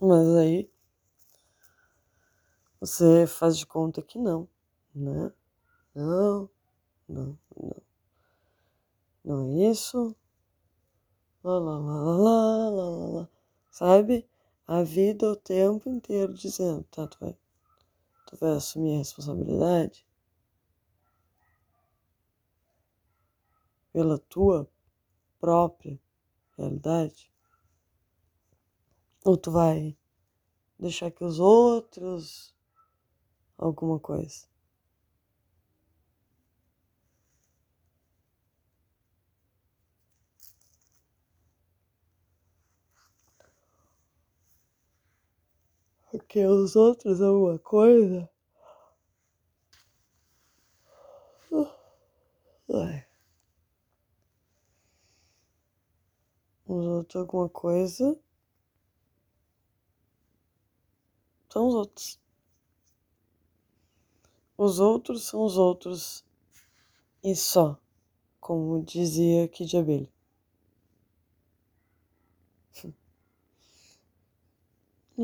Mas 0.00 0.28
aí 0.36 0.70
você 2.80 3.26
faz 3.26 3.56
de 3.56 3.64
conta 3.66 4.02
que 4.02 4.18
não, 4.18 4.46
né? 4.94 5.32
Não, 5.94 6.50
não, 7.08 7.38
não. 7.56 7.82
Não 9.24 9.42
é 9.48 9.70
isso. 9.70 10.14
Lá, 11.44 11.56
lá, 11.58 11.78
lá, 11.78 11.94
lá, 12.16 12.70
lá, 12.70 12.88
lá, 12.90 13.06
lá. 13.20 13.28
Sabe? 13.70 14.26
A 14.66 14.82
vida 14.82 15.30
o 15.30 15.36
tempo 15.36 15.88
inteiro 15.88 16.34
dizendo, 16.34 16.82
tá, 16.90 17.06
tu 17.06 17.16
vai, 17.20 17.36
tu 18.32 18.38
vai 18.38 18.52
assumir 18.52 18.94
a 18.94 18.98
responsabilidade 18.98 20.06
pela 23.92 24.18
tua 24.18 24.66
própria 25.38 26.00
realidade? 26.56 27.30
Ou 29.22 29.36
tu 29.36 29.50
vai 29.50 29.96
deixar 30.78 31.10
que 31.10 31.22
os 31.22 31.38
outros 31.38 32.56
alguma 33.58 34.00
coisa? 34.00 34.51
Porque 46.12 46.44
os 46.44 46.76
outros 46.76 47.22
alguma 47.22 47.58
coisa. 47.58 48.28
Ai. 52.68 53.06
Os 56.66 56.84
outros 56.84 57.16
alguma 57.16 57.48
coisa 57.48 58.20
são 61.48 61.68
os 61.68 61.74
outros. 61.74 62.20
Os 64.58 64.80
outros 64.80 65.24
são 65.24 65.42
os 65.46 65.56
outros 65.56 66.26
e 67.24 67.34
só, 67.34 67.80
como 68.38 68.84
dizia 68.84 69.48
Kid 69.48 69.78
Abelha. 69.78 70.21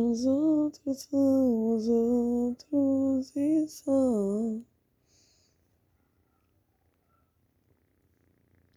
Os 0.00 0.24
outros 0.26 1.02
são 1.02 1.74
os 1.74 1.88
outros 1.88 3.34
e 3.34 3.66
só. 3.66 3.90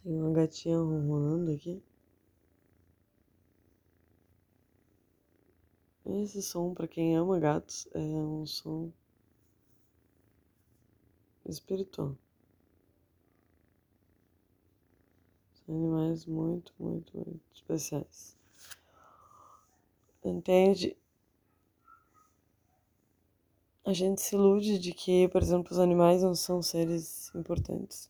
Tem 0.02 0.20
uma 0.20 0.34
gatinha 0.34 0.80
rolando 0.80 1.52
aqui. 1.52 1.80
Esse 6.08 6.42
som, 6.42 6.74
para 6.74 6.88
quem 6.88 7.16
ama 7.16 7.40
gatos, 7.40 7.88
é 7.94 8.00
um 8.00 8.44
som 8.48 8.92
espiritual. 11.46 12.18
São 15.54 15.76
animais 15.76 16.26
muito, 16.26 16.74
muito, 16.80 17.16
muito 17.16 17.42
especiais. 17.54 18.36
Entende? 20.24 20.98
A 23.92 23.94
gente 23.94 24.22
se 24.22 24.36
ilude 24.36 24.80
de 24.80 24.94
que, 24.94 25.28
por 25.28 25.42
exemplo, 25.44 25.72
os 25.74 25.78
animais 25.78 26.24
não 26.24 26.34
são 26.34 26.62
seres 26.62 27.30
importantes. 27.36 28.10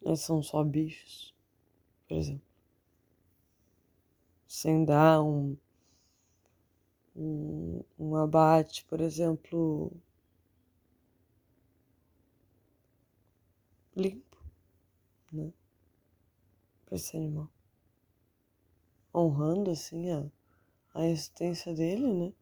Eles 0.00 0.20
são 0.20 0.40
só 0.42 0.62
bichos, 0.62 1.34
por 2.08 2.16
exemplo 2.16 2.48
sem 4.48 4.82
dar 4.84 5.22
um, 5.22 5.56
um, 7.14 7.84
um 7.98 8.16
abate, 8.16 8.84
por 8.86 9.00
exemplo, 9.00 9.92
limpo, 13.94 14.38
né? 15.32 15.52
Para 16.86 16.96
esse 16.96 17.16
animal. 17.16 17.48
Honrando, 19.14 19.70
assim, 19.70 20.10
a, 20.10 20.24
a 20.94 21.06
existência 21.06 21.74
dele, 21.74 22.12
né? 22.12 22.32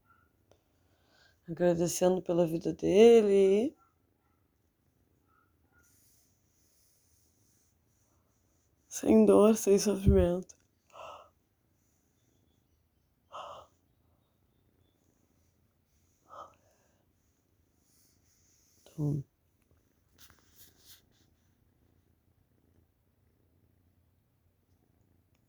Agradecendo 1.48 2.22
pela 2.22 2.46
vida 2.46 2.72
dele 2.72 3.74
sem 8.88 9.24
dor, 9.24 9.54
sem 9.56 9.78
sofrimento. 9.78 10.56
Então, 18.82 19.22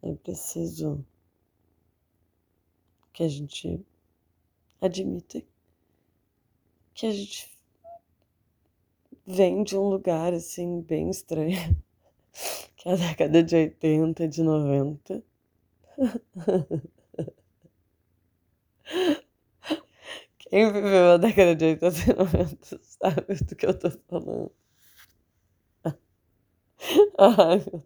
é 0.01 0.13
preciso 0.15 1.05
que 3.13 3.23
a 3.23 3.29
gente 3.29 3.85
admita 4.81 5.41
que 6.97 7.05
a 7.05 7.11
gente 7.11 7.47
vem 9.25 9.63
de 9.63 9.77
um 9.77 9.87
lugar 9.87 10.33
assim 10.33 10.81
bem 10.81 11.11
estranho, 11.11 11.77
que 12.75 12.89
é 12.89 12.93
a 12.93 12.95
década 12.95 13.43
de 13.43 13.55
80, 13.55 14.27
de 14.27 14.41
90. 14.41 15.23
Quem 20.39 20.71
viveu 20.71 21.11
a 21.11 21.17
década 21.17 21.55
de 21.55 21.65
80 21.65 21.87
e 21.87 22.15
90 22.15 22.79
sabe 22.81 23.35
do 23.45 23.55
que 23.55 23.65
eu 23.67 23.77
tô 23.77 23.91
falando. 23.91 24.51
Ai, 27.19 27.57
meu 27.57 27.65
Deus. 27.69 27.83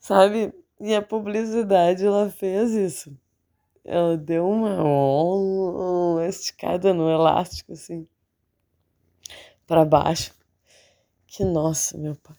Sabe? 0.00 0.54
E 0.80 0.94
a 0.94 1.02
publicidade, 1.02 2.06
ela 2.06 2.30
fez 2.30 2.70
isso. 2.70 3.14
Ela 3.90 4.18
deu 4.18 4.46
uma, 4.46 6.26
esticada 6.28 6.92
no 6.92 7.10
elástico, 7.10 7.72
assim, 7.72 8.06
para 9.66 9.82
baixo. 9.82 10.34
Que 11.26 11.42
nossa, 11.42 11.96
meu 11.96 12.14
pai. 12.14 12.36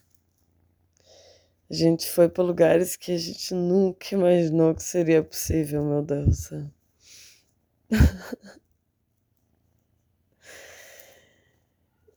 A 1.68 1.74
gente 1.74 2.08
foi 2.08 2.30
para 2.30 2.44
lugares 2.44 2.96
que 2.96 3.12
a 3.14 3.18
gente 3.18 3.52
nunca 3.56 4.14
imaginou 4.14 4.76
que 4.76 4.84
seria 4.84 5.24
possível, 5.24 5.84
meu 5.84 6.04
Deus. 6.04 6.52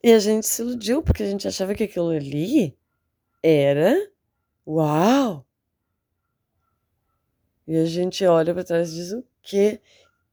E 0.05 0.13
a 0.13 0.19
gente 0.19 0.47
se 0.47 0.61
iludiu, 0.61 1.01
porque 1.03 1.23
a 1.23 1.27
gente 1.27 1.47
achava 1.47 1.75
que 1.75 1.85
aquilo 1.85 2.11
ali 2.11 2.77
era 3.43 4.11
uau! 4.67 5.47
E 7.67 7.77
a 7.77 7.85
gente 7.85 8.25
olha 8.27 8.53
para 8.53 8.65
trás 8.65 8.91
e 8.91 8.95
diz 8.95 9.13
o 9.13 9.25
quê? 9.41 9.81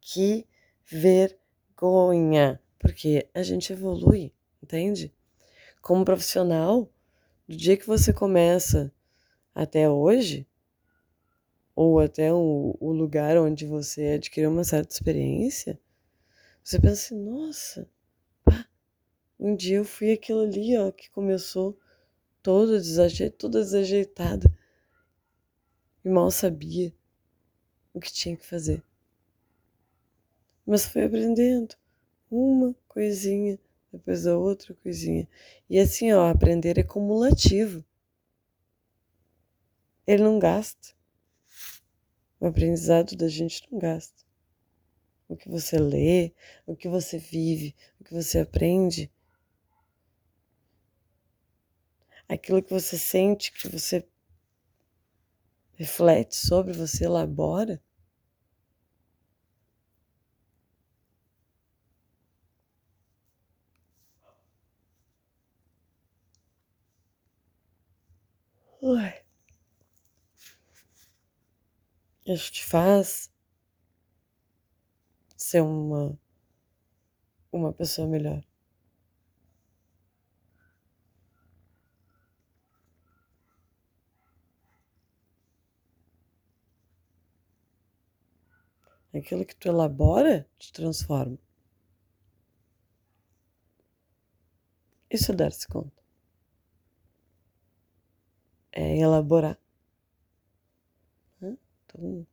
Que 0.01 0.47
vergonha! 0.85 2.59
Porque 2.79 3.27
a 3.33 3.43
gente 3.43 3.71
evolui, 3.71 4.33
entende? 4.63 5.13
Como 5.81 6.03
profissional, 6.03 6.89
do 7.47 7.55
dia 7.55 7.77
que 7.77 7.85
você 7.85 8.11
começa 8.11 8.91
até 9.53 9.89
hoje, 9.89 10.47
ou 11.75 11.99
até 11.99 12.33
o, 12.33 12.75
o 12.79 12.91
lugar 12.91 13.37
onde 13.37 13.65
você 13.65 14.13
adquiriu 14.15 14.49
uma 14.49 14.63
certa 14.63 14.93
experiência, 14.93 15.79
você 16.63 16.79
pensa 16.79 16.93
assim, 17.13 17.23
nossa, 17.23 17.89
um 19.39 19.55
dia 19.55 19.77
eu 19.77 19.85
fui 19.85 20.11
aquilo 20.11 20.41
ali, 20.41 20.77
ó, 20.77 20.91
que 20.91 21.09
começou 21.11 21.79
todo 22.41 22.79
desajeitado, 22.79 23.37
toda 23.37 23.59
desajeitada. 23.59 24.51
E 26.03 26.09
mal 26.09 26.31
sabia 26.31 26.93
o 27.93 27.99
que 27.99 28.11
tinha 28.11 28.35
que 28.35 28.45
fazer. 28.45 28.83
Mas 30.65 30.85
fui 30.85 31.03
aprendendo 31.03 31.75
uma 32.29 32.75
coisinha, 32.87 33.59
depois 33.91 34.27
a 34.27 34.37
outra 34.37 34.73
coisinha. 34.75 35.27
E 35.69 35.79
assim, 35.79 36.11
ó, 36.11 36.29
aprender 36.29 36.77
é 36.77 36.83
cumulativo. 36.83 37.83
Ele 40.05 40.23
não 40.23 40.39
gasta. 40.39 40.95
O 42.39 42.47
aprendizado 42.47 43.15
da 43.15 43.27
gente 43.27 43.67
não 43.71 43.79
gasta. 43.79 44.23
O 45.27 45.35
que 45.35 45.49
você 45.49 45.77
lê, 45.77 46.33
o 46.65 46.75
que 46.75 46.87
você 46.87 47.17
vive, 47.17 47.75
o 47.99 48.03
que 48.03 48.13
você 48.13 48.39
aprende, 48.39 49.11
aquilo 52.27 52.61
que 52.63 52.71
você 52.71 52.97
sente, 52.97 53.51
que 53.51 53.67
você 53.67 54.07
reflete 55.79 56.35
sobre, 56.35 56.73
você 56.73 57.05
elabora. 57.05 57.81
Ué. 68.81 69.23
Isso 72.25 72.51
te 72.51 72.65
faz 72.65 73.31
ser 75.37 75.61
uma, 75.61 76.19
uma 77.51 77.71
pessoa 77.73 78.07
melhor. 78.07 78.48
Aquilo 89.13 89.45
que 89.45 89.55
tu 89.55 89.67
elabora 89.67 90.47
te 90.57 90.71
transforma. 90.71 91.37
Isso 95.09 95.31
é 95.31 95.35
dar-se 95.35 95.67
conta. 95.67 96.03
É 98.71 98.97
elaborar. 98.97 99.59
Então, 101.41 102.27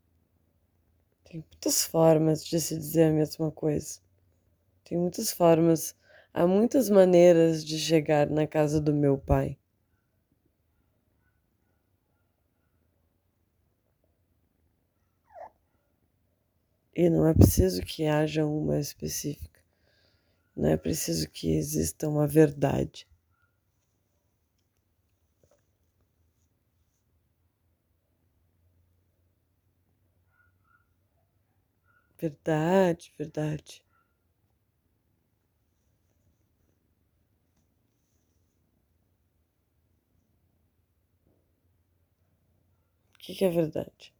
tem 1.25 1.41
muitas 1.41 1.85
formas 1.85 2.45
de 2.45 2.61
se 2.61 2.77
dizer 2.77 3.05
a 3.05 3.13
mesma 3.13 3.51
coisa. 3.51 4.01
Tem 4.85 4.99
muitas 4.99 5.33
formas, 5.33 5.97
há 6.33 6.47
muitas 6.47 6.91
maneiras 6.91 7.65
de 7.65 7.79
chegar 7.79 8.29
na 8.29 8.47
casa 8.47 8.81
do 8.81 8.95
meu 8.95 9.17
pai. 9.19 9.59
E 16.97 17.09
não 17.09 17.29
é 17.29 17.33
preciso 17.33 17.81
que 17.83 18.07
haja 18.07 18.45
uma 18.45 18.81
específica. 18.81 19.61
Não 20.57 20.69
é 20.71 20.77
preciso 20.77 21.31
que 21.31 21.53
exista 21.57 22.09
uma 22.09 22.27
verdade. 22.27 23.07
Verdade, 32.19 33.11
verdade. 33.17 33.83
O 43.15 43.19
que, 43.19 43.45
é 43.45 43.51
verdade? 43.51 44.15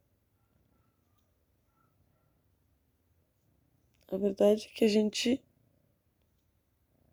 A 4.09 4.17
verdade 4.17 4.67
é 4.67 4.77
que 4.77 4.85
a 4.85 4.87
gente 4.87 5.43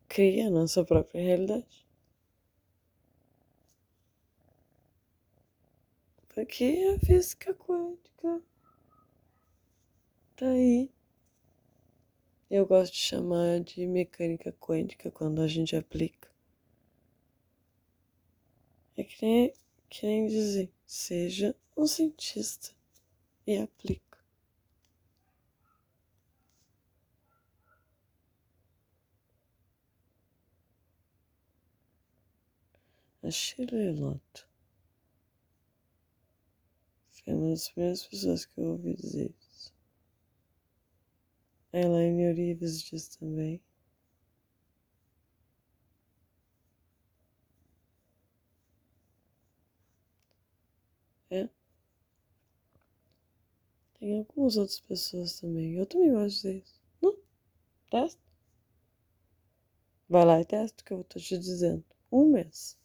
cria 0.09 0.47
a 0.47 0.51
nossa 0.51 0.85
própria 0.85 1.21
realidade. 1.21 1.85
Porque 6.29 6.95
a 6.95 7.05
física 7.05 7.53
quântica 7.55 8.43
tá 10.37 10.47
aí. 10.47 10.91
Eu 12.49 12.65
gosto 12.67 12.93
de 12.93 12.99
chamar 12.99 13.61
de 13.61 13.87
mecânica 13.87 14.53
quântica 14.53 15.11
quando 15.11 15.43
a 15.43 15.49
gente 15.49 15.75
aplica. 15.75 16.31
É 18.97 19.03
que 19.03 19.25
nem, 19.25 19.53
que 19.91 20.07
nem 20.07 20.27
dizer, 20.27 20.73
seja 20.87 21.57
um 21.77 21.87
cientista 21.87 22.71
e 23.45 23.57
aplique. 23.57 24.04
A 33.25 33.31
Shirley 33.31 33.91
Loto. 33.93 34.47
Foi 37.11 37.33
uma 37.33 37.51
das 37.51 37.71
primeiras 37.71 38.07
pessoas 38.07 38.45
que 38.45 38.61
eu 38.61 38.65
ouvi 38.73 38.95
dizer 38.95 39.35
isso. 39.41 39.73
A 41.73 41.79
Elaine 41.79 42.29
Orives 42.29 42.83
diz 42.83 43.09
também. 43.17 43.63
É. 51.31 51.49
Tem 53.99 54.19
algumas 54.19 54.57
outras 54.59 54.81
pessoas 54.81 55.41
também. 55.41 55.75
Eu 55.77 55.87
também 55.87 56.13
gosto 56.13 56.29
de 56.29 56.35
dizer 56.35 56.63
isso. 56.63 56.83
Não? 57.01 57.17
Testa. 57.91 58.21
Vai 60.09 60.25
lá 60.27 60.41
e 60.41 60.45
testa 60.45 60.83
o 60.83 60.85
que 60.85 60.93
eu 60.93 61.05
tô 61.05 61.19
te 61.19 61.39
dizendo. 61.39 61.85
Um 62.13 62.31
mês. 62.31 62.77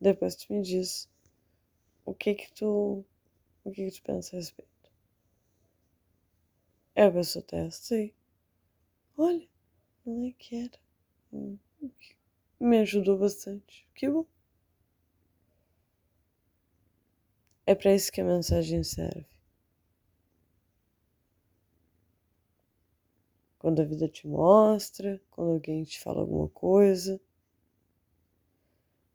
Depois 0.00 0.34
tu 0.36 0.52
me 0.52 0.62
diz 0.62 1.08
o 2.04 2.14
que 2.14 2.34
que 2.34 2.52
tu, 2.52 3.04
o 3.64 3.70
que 3.72 3.86
que 3.86 3.92
tu 3.92 4.02
pensa 4.02 4.36
a 4.36 4.40
respeito. 4.40 4.90
É, 6.94 7.02
a 7.04 7.10
pessoa 7.10 7.42
testa 7.44 7.84
sei. 7.86 8.14
Olha, 9.16 9.46
não 10.06 10.26
é 10.26 10.32
que 10.38 10.56
era. 10.56 10.78
Hum, 11.32 11.58
me 12.60 12.78
ajudou 12.78 13.18
bastante. 13.18 13.86
Que 13.94 14.08
bom. 14.08 14.24
É 17.66 17.74
para 17.74 17.94
isso 17.94 18.12
que 18.12 18.20
a 18.20 18.24
mensagem 18.24 18.84
serve. 18.84 19.24
Quando 23.60 23.80
a 23.80 23.84
vida 23.84 24.08
te 24.08 24.26
mostra, 24.26 25.22
quando 25.30 25.52
alguém 25.52 25.84
te 25.84 26.00
fala 26.00 26.18
alguma 26.20 26.48
coisa. 26.48 27.20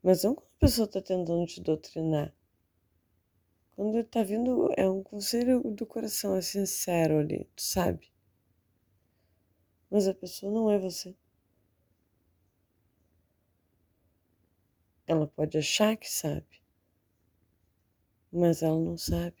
Mas 0.02 0.22
não 0.24 0.34
pessoa 0.58 0.86
está 0.86 1.00
tentando 1.00 1.46
te 1.46 1.60
doutrinar. 1.60 2.34
Quando 3.76 3.98
está 3.98 4.22
vindo, 4.22 4.72
é 4.74 4.88
um 4.88 5.02
conselho 5.02 5.60
do 5.62 5.84
coração, 5.84 6.34
é 6.34 6.40
sincero 6.40 7.18
ali, 7.18 7.44
tu 7.54 7.62
sabe? 7.62 8.10
Mas 9.90 10.08
a 10.08 10.14
pessoa 10.14 10.50
não 10.50 10.70
é 10.70 10.78
você. 10.78 11.14
Ela 15.06 15.26
pode 15.26 15.58
achar 15.58 15.94
que 15.96 16.10
sabe, 16.10 16.62
mas 18.32 18.62
ela 18.62 18.80
não 18.80 18.96
sabe, 18.96 19.36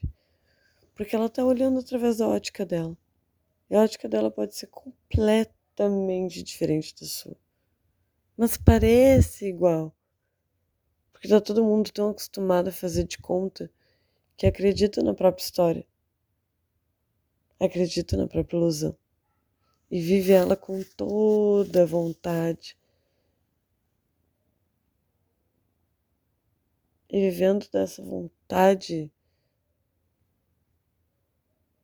porque 0.94 1.16
ela 1.16 1.26
está 1.26 1.44
olhando 1.44 1.80
através 1.80 2.18
da 2.18 2.28
ótica 2.28 2.64
dela. 2.64 2.96
E 3.68 3.74
a 3.74 3.80
ótica 3.80 4.08
dela 4.08 4.30
pode 4.30 4.54
ser 4.54 4.66
completamente 4.68 6.42
diferente 6.42 6.94
da 7.00 7.06
sua, 7.06 7.36
mas 8.36 8.56
parece 8.56 9.48
igual, 9.48 9.95
porque 11.26 11.34
está 11.34 11.40
todo 11.40 11.64
mundo 11.64 11.90
tão 11.90 12.10
acostumado 12.10 12.68
a 12.68 12.72
fazer 12.72 13.02
de 13.02 13.18
conta 13.18 13.68
que 14.36 14.46
acredita 14.46 15.02
na 15.02 15.12
própria 15.12 15.42
história, 15.42 15.84
acredita 17.58 18.16
na 18.16 18.28
própria 18.28 18.56
ilusão. 18.56 18.96
E 19.90 20.00
vive 20.00 20.32
ela 20.32 20.56
com 20.56 20.82
toda 20.96 21.82
a 21.82 21.86
vontade. 21.86 22.76
E 27.08 27.18
vivendo 27.20 27.68
dessa 27.72 28.02
vontade, 28.04 29.10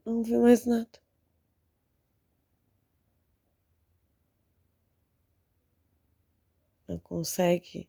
não 0.04 0.22
vê 0.22 0.36
mais 0.38 0.66
nada. 0.66 1.00
Não 6.86 6.98
consegue 6.98 7.88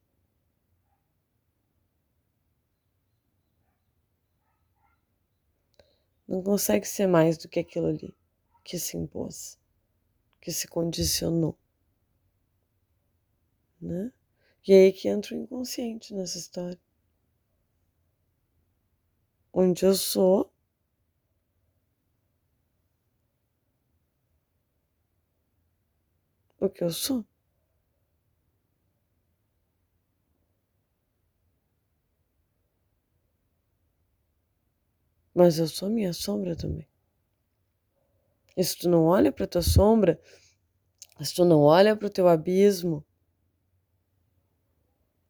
não 6.28 6.44
consegue 6.44 6.88
ser 6.88 7.08
mais 7.08 7.38
do 7.38 7.48
que 7.50 7.60
aquilo 7.60 7.88
ali 7.88 8.16
que 8.64 8.80
se 8.80 8.98
impôs, 8.98 9.60
que 10.42 10.52
se 10.52 10.68
condicionou, 10.68 11.58
né? 13.82 14.12
E 14.68 14.74
é 14.74 14.86
aí 14.86 14.94
que 14.94 15.08
entra 15.10 15.36
o 15.36 15.40
inconsciente 15.40 16.14
nessa 16.14 16.38
história 16.38 16.80
onde 19.54 19.86
eu 19.86 19.94
sou. 19.94 20.52
O 26.60 26.68
que 26.70 26.84
eu 26.84 26.90
sou. 26.90 27.24
Mas 35.34 35.58
eu 35.58 35.68
sou 35.68 35.90
minha 35.90 36.14
sombra 36.14 36.56
também. 36.56 36.88
E 38.56 38.64
se 38.64 38.78
tu 38.78 38.90
não 38.90 39.06
olha 39.06 39.32
para 39.32 39.48
tua 39.48 39.62
sombra, 39.62 40.22
se 41.22 41.34
tu 41.34 41.44
não 41.44 41.62
olha 41.62 41.96
para 41.96 42.08
o 42.08 42.10
teu 42.10 42.28
abismo, 42.28 43.04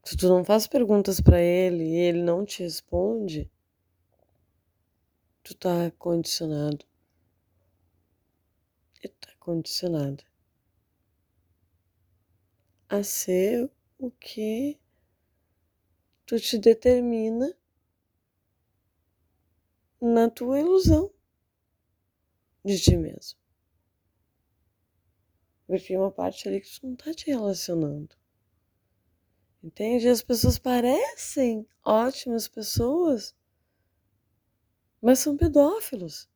se 0.03 0.17
tu 0.17 0.27
não 0.27 0.43
faz 0.43 0.67
perguntas 0.67 1.21
para 1.21 1.41
ele 1.41 1.83
e 1.83 1.95
ele 1.95 2.21
não 2.21 2.45
te 2.45 2.63
responde, 2.63 3.49
tu 5.41 5.55
tá 5.55 5.91
condicionado. 5.97 6.85
E 9.01 9.07
tá 9.07 9.33
condicionada 9.39 10.23
a 12.89 13.03
ser 13.03 13.71
o 13.97 14.11
que 14.11 14.79
tu 16.25 16.39
te 16.39 16.57
determina 16.59 17.51
na 20.03 20.29
tua 20.29 20.59
ilusão 20.59 21.09
de 22.65 22.77
ti 22.77 22.97
mesmo. 22.97 23.39
Porque 25.65 25.87
tem 25.87 25.97
uma 25.97 26.11
parte 26.11 26.45
ali 26.45 26.59
que 26.59 26.69
tu 26.69 26.85
não 26.85 26.95
tá 26.95 27.13
te 27.13 27.27
relacionando. 27.27 28.13
Entende? 29.63 30.09
As 30.09 30.21
pessoas 30.21 30.59
parecem 30.59 31.65
ótimas 31.85 32.49
pessoas, 32.49 33.33
mas 35.01 35.19
são 35.19 35.37
pedófilos. 35.37 36.29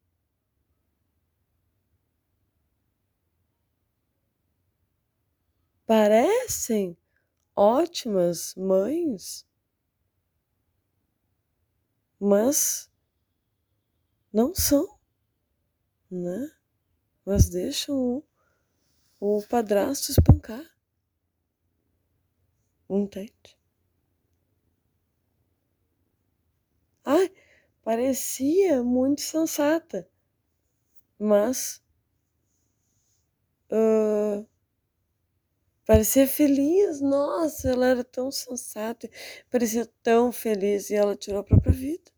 Parecem 5.85 6.97
ótimas 7.53 8.55
mães, 8.55 9.45
mas 12.17 12.89
não 14.31 14.55
são, 14.55 14.97
né? 16.11 16.51
Mas 17.25 17.49
deixam 17.49 17.95
o, 19.19 19.37
o 19.39 19.43
padrasto 19.47 20.11
espancar. 20.11 20.65
Entende? 22.89 23.57
Ai, 27.03 27.31
parecia 27.83 28.83
muito 28.83 29.21
sensata, 29.21 30.07
mas 31.19 31.81
uh, 33.71 34.45
parecia 35.85 36.27
feliz. 36.27 37.01
Nossa, 37.01 37.69
ela 37.69 37.87
era 37.87 38.03
tão 38.03 38.29
sensata, 38.31 39.09
parecia 39.49 39.85
tão 40.03 40.31
feliz 40.31 40.89
e 40.89 40.95
ela 40.95 41.15
tirou 41.15 41.39
a 41.39 41.43
própria 41.43 41.71
vida. 41.73 42.11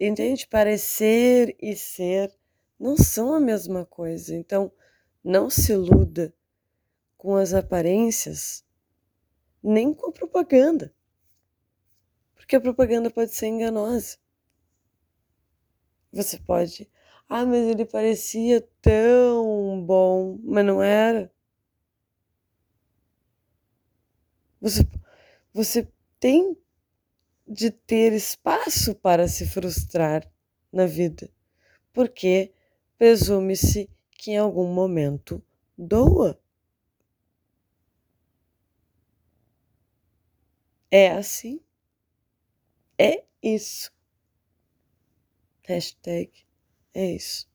Entende? 0.00 0.46
Parecer 0.46 1.54
e 1.60 1.76
ser 1.76 2.34
não 2.78 2.96
são 2.96 3.34
a 3.34 3.40
mesma 3.40 3.84
coisa. 3.84 4.34
Então, 4.34 4.72
não 5.22 5.50
se 5.50 5.72
iluda 5.72 6.34
com 7.18 7.36
as 7.36 7.52
aparências, 7.52 8.64
nem 9.62 9.92
com 9.92 10.08
a 10.08 10.12
propaganda. 10.12 10.94
Porque 12.34 12.56
a 12.56 12.60
propaganda 12.60 13.10
pode 13.10 13.32
ser 13.34 13.48
enganosa. 13.48 14.16
Você 16.10 16.38
pode. 16.38 16.90
Ah, 17.28 17.44
mas 17.44 17.68
ele 17.68 17.84
parecia 17.84 18.66
tão 18.80 19.84
bom, 19.84 20.38
mas 20.42 20.64
não 20.64 20.82
era. 20.82 21.30
Você, 24.60 24.86
você 25.52 25.88
tem 26.18 26.56
de 27.50 27.70
ter 27.72 28.12
espaço 28.14 28.94
para 28.94 29.28
se 29.28 29.46
frustrar 29.46 30.30
na 30.72 30.86
vida, 30.86 31.30
porque 31.92 32.52
presume-se 32.98 33.90
que 34.12 34.32
em 34.32 34.38
algum 34.38 34.72
momento 34.72 35.42
doa. 35.78 36.40
É 40.92 41.10
assim. 41.12 41.60
É 42.98 43.24
isso. 43.42 43.90
Hashtag 45.68 46.30
é 46.94 47.14
isso. 47.16 47.46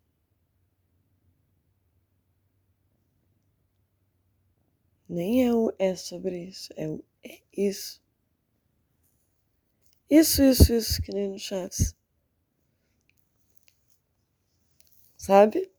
Nem 5.09 5.43
é 5.45 5.53
o 5.53 5.71
é 5.77 5.93
sobre 5.95 6.45
isso, 6.45 6.73
é 6.75 6.87
o 6.89 7.03
é 7.23 7.39
isso. 7.55 7.99
Isso, 10.09 10.41
isso, 10.41 10.73
isso, 10.73 10.99
que 11.01 11.11
nem 11.13 11.29
no 11.29 11.37
Chaves. 11.37 11.93
Sabe? 15.17 15.69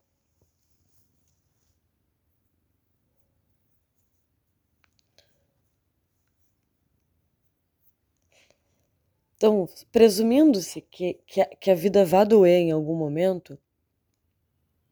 Então, 9.36 9.68
presumindo-se 9.92 10.80
que, 10.80 11.14
que, 11.26 11.40
a, 11.40 11.46
que 11.46 11.70
a 11.70 11.74
vida 11.74 12.04
vá 12.04 12.24
doer 12.24 12.58
em 12.60 12.70
algum 12.70 12.96
momento, 12.96 13.58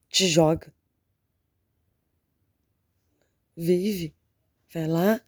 te 0.09 0.27
joga. 0.29 0.73
Vive. 3.57 4.15
Vai 4.73 4.87
lá 4.87 5.21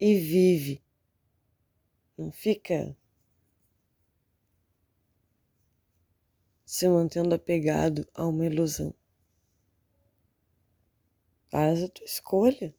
e 0.00 0.14
vive. 0.16 0.82
Não 2.18 2.30
fica 2.30 2.96
se 6.66 6.86
mantendo 6.86 7.34
apegado 7.34 8.06
a 8.12 8.26
uma 8.26 8.44
ilusão. 8.44 8.94
Faz 11.50 11.82
a 11.82 11.88
tua 11.88 12.04
escolha. 12.04 12.74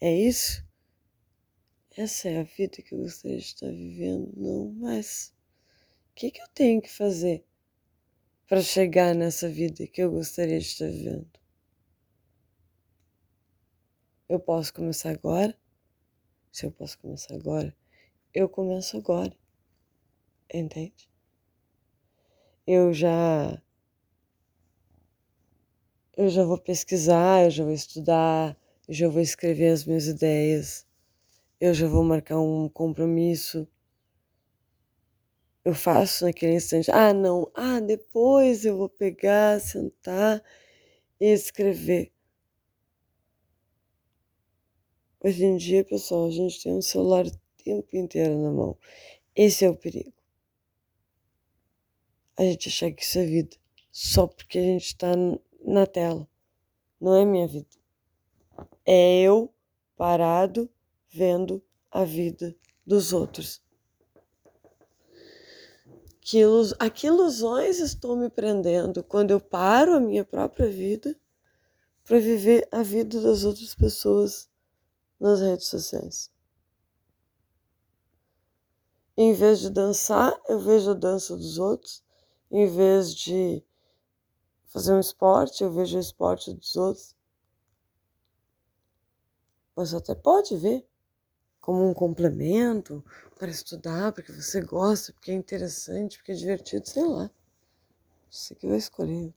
É 0.00 0.10
isso? 0.10 0.66
essa 1.96 2.28
é 2.28 2.40
a 2.40 2.42
vida 2.42 2.82
que 2.82 2.94
eu 2.94 2.98
gostaria 2.98 3.38
de 3.38 3.44
estar 3.44 3.70
vivendo, 3.70 4.30
não, 4.36 4.70
mas 4.72 5.34
o 6.10 6.14
que, 6.14 6.30
que 6.30 6.42
eu 6.42 6.48
tenho 6.48 6.82
que 6.82 6.92
fazer 6.92 7.42
para 8.46 8.60
chegar 8.60 9.14
nessa 9.14 9.48
vida 9.48 9.86
que 9.86 10.02
eu 10.02 10.10
gostaria 10.10 10.58
de 10.58 10.66
estar 10.66 10.86
vivendo? 10.86 11.30
Eu 14.28 14.38
posso 14.38 14.74
começar 14.74 15.10
agora? 15.10 15.58
Se 16.52 16.66
eu 16.66 16.70
posso 16.70 16.98
começar 16.98 17.34
agora, 17.34 17.74
eu 18.34 18.48
começo 18.48 18.98
agora. 18.98 19.34
Entende? 20.52 21.06
Eu 22.66 22.92
já 22.92 23.60
eu 26.16 26.28
já 26.28 26.44
vou 26.44 26.58
pesquisar, 26.58 27.44
eu 27.44 27.50
já 27.50 27.62
vou 27.64 27.72
estudar, 27.72 28.56
eu 28.88 28.94
já 28.94 29.08
vou 29.08 29.20
escrever 29.22 29.68
as 29.72 29.84
minhas 29.84 30.06
ideias, 30.08 30.86
eu 31.60 31.74
já 31.74 31.88
vou 31.88 32.04
marcar 32.04 32.40
um 32.40 32.68
compromisso. 32.68 33.68
Eu 35.64 35.74
faço 35.74 36.24
naquele 36.24 36.54
instante, 36.54 36.90
ah, 36.90 37.12
não, 37.12 37.50
ah, 37.54 37.78
depois 37.80 38.64
eu 38.64 38.76
vou 38.76 38.88
pegar, 38.88 39.60
sentar 39.60 40.42
e 41.20 41.26
escrever. 41.32 42.12
Hoje 45.22 45.44
em 45.44 45.56
dia, 45.58 45.84
pessoal, 45.84 46.26
a 46.26 46.30
gente 46.30 46.62
tem 46.62 46.72
um 46.72 46.80
celular 46.80 47.26
o 47.26 47.30
tempo 47.62 47.94
inteiro 47.96 48.38
na 48.40 48.50
mão. 48.50 48.78
Esse 49.36 49.64
é 49.64 49.70
o 49.70 49.76
perigo. 49.76 50.15
A 52.38 52.42
gente 52.42 52.68
achar 52.68 52.92
que 52.92 53.02
isso 53.02 53.18
é 53.18 53.24
vida 53.24 53.56
só 53.90 54.26
porque 54.26 54.58
a 54.58 54.62
gente 54.62 54.86
está 54.86 55.12
na 55.64 55.86
tela. 55.86 56.28
Não 57.00 57.14
é 57.14 57.24
minha 57.24 57.48
vida. 57.48 57.68
É 58.84 59.22
eu 59.22 59.52
parado 59.96 60.68
vendo 61.08 61.62
a 61.90 62.04
vida 62.04 62.54
dos 62.86 63.14
outros. 63.14 63.62
Que, 66.20 66.40
ilus... 66.40 66.74
a 66.78 66.90
que 66.90 67.06
ilusões 67.06 67.78
estou 67.78 68.16
me 68.16 68.28
prendendo 68.28 69.02
quando 69.02 69.30
eu 69.30 69.40
paro 69.40 69.94
a 69.94 70.00
minha 70.00 70.24
própria 70.24 70.68
vida 70.68 71.18
para 72.04 72.18
viver 72.18 72.68
a 72.70 72.82
vida 72.82 73.20
das 73.20 73.44
outras 73.44 73.74
pessoas 73.74 74.50
nas 75.18 75.40
redes 75.40 75.68
sociais? 75.68 76.30
Em 79.16 79.32
vez 79.32 79.60
de 79.60 79.70
dançar, 79.70 80.38
eu 80.46 80.60
vejo 80.60 80.90
a 80.90 80.94
dança 80.94 81.34
dos 81.34 81.58
outros. 81.58 82.04
Em 82.50 82.66
vez 82.66 83.14
de 83.14 83.62
fazer 84.66 84.92
um 84.92 85.00
esporte, 85.00 85.62
eu 85.62 85.72
vejo 85.72 85.96
o 85.96 86.00
esporte 86.00 86.52
dos 86.52 86.76
outros. 86.76 87.16
Você 89.74 89.96
até 89.96 90.14
pode 90.14 90.56
ver 90.56 90.86
como 91.60 91.88
um 91.88 91.92
complemento 91.92 93.04
para 93.38 93.50
estudar, 93.50 94.12
porque 94.12 94.32
você 94.32 94.60
gosta, 94.60 95.12
porque 95.12 95.32
é 95.32 95.34
interessante, 95.34 96.16
porque 96.16 96.32
é 96.32 96.36
divertido, 96.36 96.88
sei 96.88 97.04
lá. 97.04 97.30
Você 98.30 98.54
que 98.54 98.66
vai 98.66 98.78
escolher. 98.78 99.34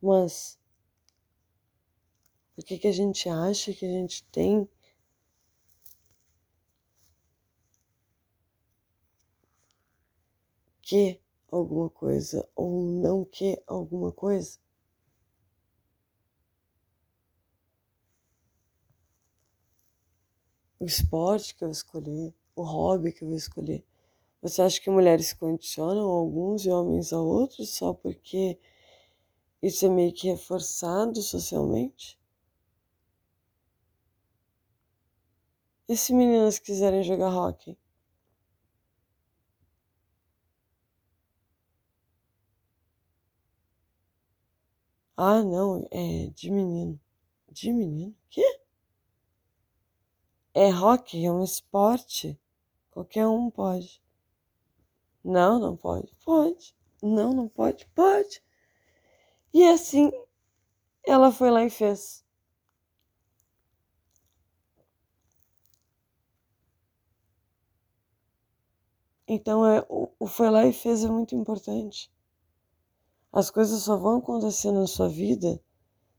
Mas 0.00 0.58
por 2.54 2.64
que, 2.64 2.78
que 2.78 2.88
a 2.88 2.92
gente 2.92 3.28
acha 3.28 3.72
que 3.72 3.86
a 3.86 3.88
gente 3.88 4.24
tem 4.24 4.68
que 10.88 11.20
alguma 11.52 11.90
coisa 11.90 12.48
ou 12.56 12.82
não 12.82 13.24
que 13.24 13.62
alguma 13.66 14.10
coisa? 14.10 14.58
o 20.80 20.84
esporte 20.86 21.54
que 21.54 21.64
eu 21.64 21.70
escolher, 21.70 22.32
o 22.54 22.62
hobby 22.62 23.12
que 23.12 23.22
eu 23.22 23.28
vou 23.28 23.36
escolher. 23.36 23.84
Você 24.40 24.62
acha 24.62 24.80
que 24.80 24.90
mulheres 24.90 25.32
condicionam 25.32 26.08
alguns 26.08 26.64
e 26.64 26.70
homens 26.70 27.12
a 27.12 27.20
outros 27.20 27.70
só 27.70 27.92
porque 27.92 28.58
isso 29.62 29.86
é 29.86 29.88
meio 29.88 30.12
que 30.12 30.28
reforçado 30.28 31.20
socialmente? 31.20 32.18
E 35.88 35.96
se 35.96 36.12
meninas 36.12 36.58
quiserem 36.58 37.02
jogar 37.02 37.34
hockey? 37.34 37.76
Ah, 45.18 45.42
não, 45.42 45.86
é 45.90 46.28
de 46.34 46.50
menino. 46.50 46.98
De 47.52 47.70
menino? 47.74 48.14
Quê? 48.30 48.42
É 50.52 50.68
rock, 50.68 51.24
é 51.24 51.32
um 51.32 51.42
esporte. 51.42 52.38
Qualquer 52.90 53.26
um 53.26 53.50
pode. 53.50 54.02
Não, 55.22 55.60
não 55.60 55.76
pode. 55.76 56.12
Pode. 56.24 56.74
Não, 57.00 57.32
não 57.32 57.46
pode. 57.48 57.86
Pode. 57.94 58.42
E 59.52 59.62
assim, 59.68 60.10
ela 61.06 61.32
foi 61.32 61.50
lá 61.50 61.64
e 61.64 61.70
fez. 61.70 62.24
Então, 69.28 69.64
é, 69.64 69.86
o, 69.88 70.08
o 70.18 70.26
foi 70.26 70.50
lá 70.50 70.66
e 70.66 70.72
fez 70.72 71.04
é 71.04 71.08
muito 71.08 71.32
importante. 71.36 72.10
As 73.38 73.52
coisas 73.52 73.84
só 73.84 73.96
vão 73.96 74.18
acontecer 74.18 74.72
na 74.72 74.84
sua 74.88 75.08
vida 75.08 75.62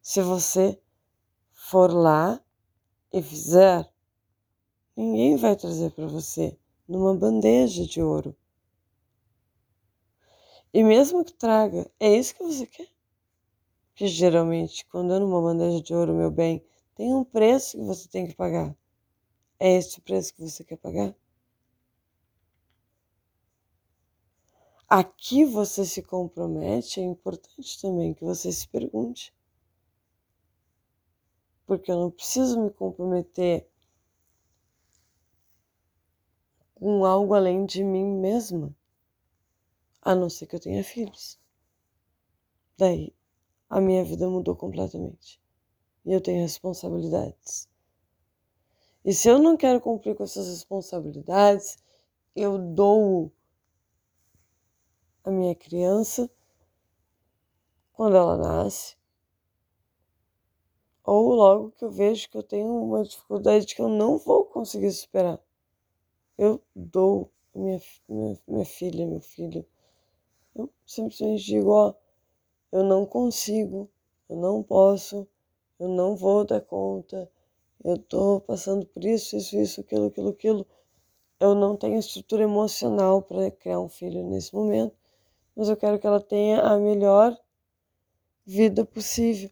se 0.01 0.21
você 0.21 0.81
for 1.51 1.91
lá 1.91 2.41
e 3.11 3.21
fizer. 3.21 3.91
Ninguém 4.95 5.35
vai 5.35 5.53
trazer 5.57 5.91
para 5.91 6.07
você 6.07 6.57
numa 6.87 7.13
bandeja 7.13 7.85
de 7.85 8.01
ouro. 8.01 8.33
E 10.73 10.81
mesmo 10.81 11.25
que 11.25 11.33
traga, 11.33 11.91
é 11.99 12.15
isso 12.15 12.33
que 12.33 12.43
você 12.45 12.65
quer? 12.65 12.87
Que 13.95 14.07
geralmente, 14.07 14.85
quando 14.85 15.13
é 15.13 15.19
numa 15.19 15.41
bandeja 15.41 15.83
de 15.83 15.93
ouro, 15.93 16.13
meu 16.13 16.31
bem, 16.31 16.65
tem 16.95 17.13
um 17.13 17.25
preço 17.25 17.77
que 17.77 17.83
você 17.83 18.07
tem 18.07 18.27
que 18.27 18.33
pagar. 18.33 18.73
É 19.59 19.75
esse 19.75 19.99
o 19.99 20.03
preço 20.03 20.33
que 20.33 20.41
você 20.41 20.63
quer 20.63 20.77
pagar? 20.77 21.13
Aqui 24.89 25.45
você 25.45 25.85
se 25.85 26.01
compromete, 26.01 26.99
é 26.99 27.03
importante 27.03 27.79
também 27.79 28.11
que 28.11 28.23
você 28.23 28.51
se 28.51 28.67
pergunte. 28.67 29.31
Porque 31.67 31.91
eu 31.91 31.99
não 31.99 32.09
preciso 32.09 32.59
me 32.59 32.71
comprometer 32.71 33.69
com 36.73 37.05
algo 37.05 37.35
além 37.35 37.67
de 37.67 37.83
mim 37.83 38.03
mesma, 38.03 38.75
a 40.01 40.15
não 40.15 40.27
ser 40.27 40.47
que 40.47 40.55
eu 40.55 40.59
tenha 40.59 40.83
filhos. 40.83 41.39
Daí, 42.75 43.13
a 43.69 43.79
minha 43.79 44.03
vida 44.03 44.27
mudou 44.27 44.55
completamente. 44.55 45.39
E 46.03 46.11
eu 46.11 46.19
tenho 46.19 46.41
responsabilidades. 46.41 47.69
E 49.05 49.13
se 49.13 49.29
eu 49.29 49.37
não 49.37 49.55
quero 49.55 49.79
cumprir 49.79 50.15
com 50.15 50.23
essas 50.23 50.47
responsabilidades, 50.47 51.77
eu 52.35 52.57
dou 52.57 53.31
a 55.23 55.31
minha 55.31 55.55
criança 55.55 56.29
quando 57.93 58.15
ela 58.15 58.37
nasce, 58.37 58.95
ou 61.03 61.33
logo 61.33 61.71
que 61.71 61.83
eu 61.83 61.91
vejo 61.91 62.29
que 62.29 62.37
eu 62.37 62.43
tenho 62.43 62.67
uma 62.67 63.03
dificuldade 63.03 63.75
que 63.75 63.81
eu 63.81 63.89
não 63.89 64.17
vou 64.17 64.45
conseguir 64.45 64.91
superar 64.91 65.39
eu 66.39 66.61
dou 66.73 67.29
minha, 67.53 67.81
minha, 68.07 68.39
minha 68.47 68.65
filha, 68.65 69.05
meu 69.05 69.19
filho. 69.19 69.65
Eu 70.55 70.69
simplesmente 70.85 71.43
digo, 71.43 71.69
ó, 71.71 71.93
eu 72.71 72.81
não 72.81 73.05
consigo, 73.05 73.89
eu 74.29 74.37
não 74.37 74.63
posso, 74.63 75.27
eu 75.77 75.89
não 75.89 76.15
vou 76.15 76.45
dar 76.45 76.61
conta, 76.61 77.29
eu 77.83 77.97
tô 77.97 78.39
passando 78.39 78.85
por 78.85 79.03
isso, 79.03 79.35
isso, 79.35 79.57
isso, 79.57 79.81
aquilo, 79.81 80.07
aquilo, 80.07 80.29
aquilo. 80.29 80.67
Eu 81.41 81.53
não 81.55 81.75
tenho 81.75 81.99
estrutura 81.99 82.43
emocional 82.43 83.21
para 83.21 83.51
criar 83.51 83.81
um 83.81 83.89
filho 83.89 84.23
nesse 84.25 84.53
momento, 84.55 84.95
mas 85.59 85.67
eu 85.67 85.75
quero 85.75 85.99
que 85.99 86.07
ela 86.07 86.21
tenha 86.21 86.61
a 86.61 86.79
melhor 86.79 87.37
vida 88.45 88.85
possível. 88.85 89.51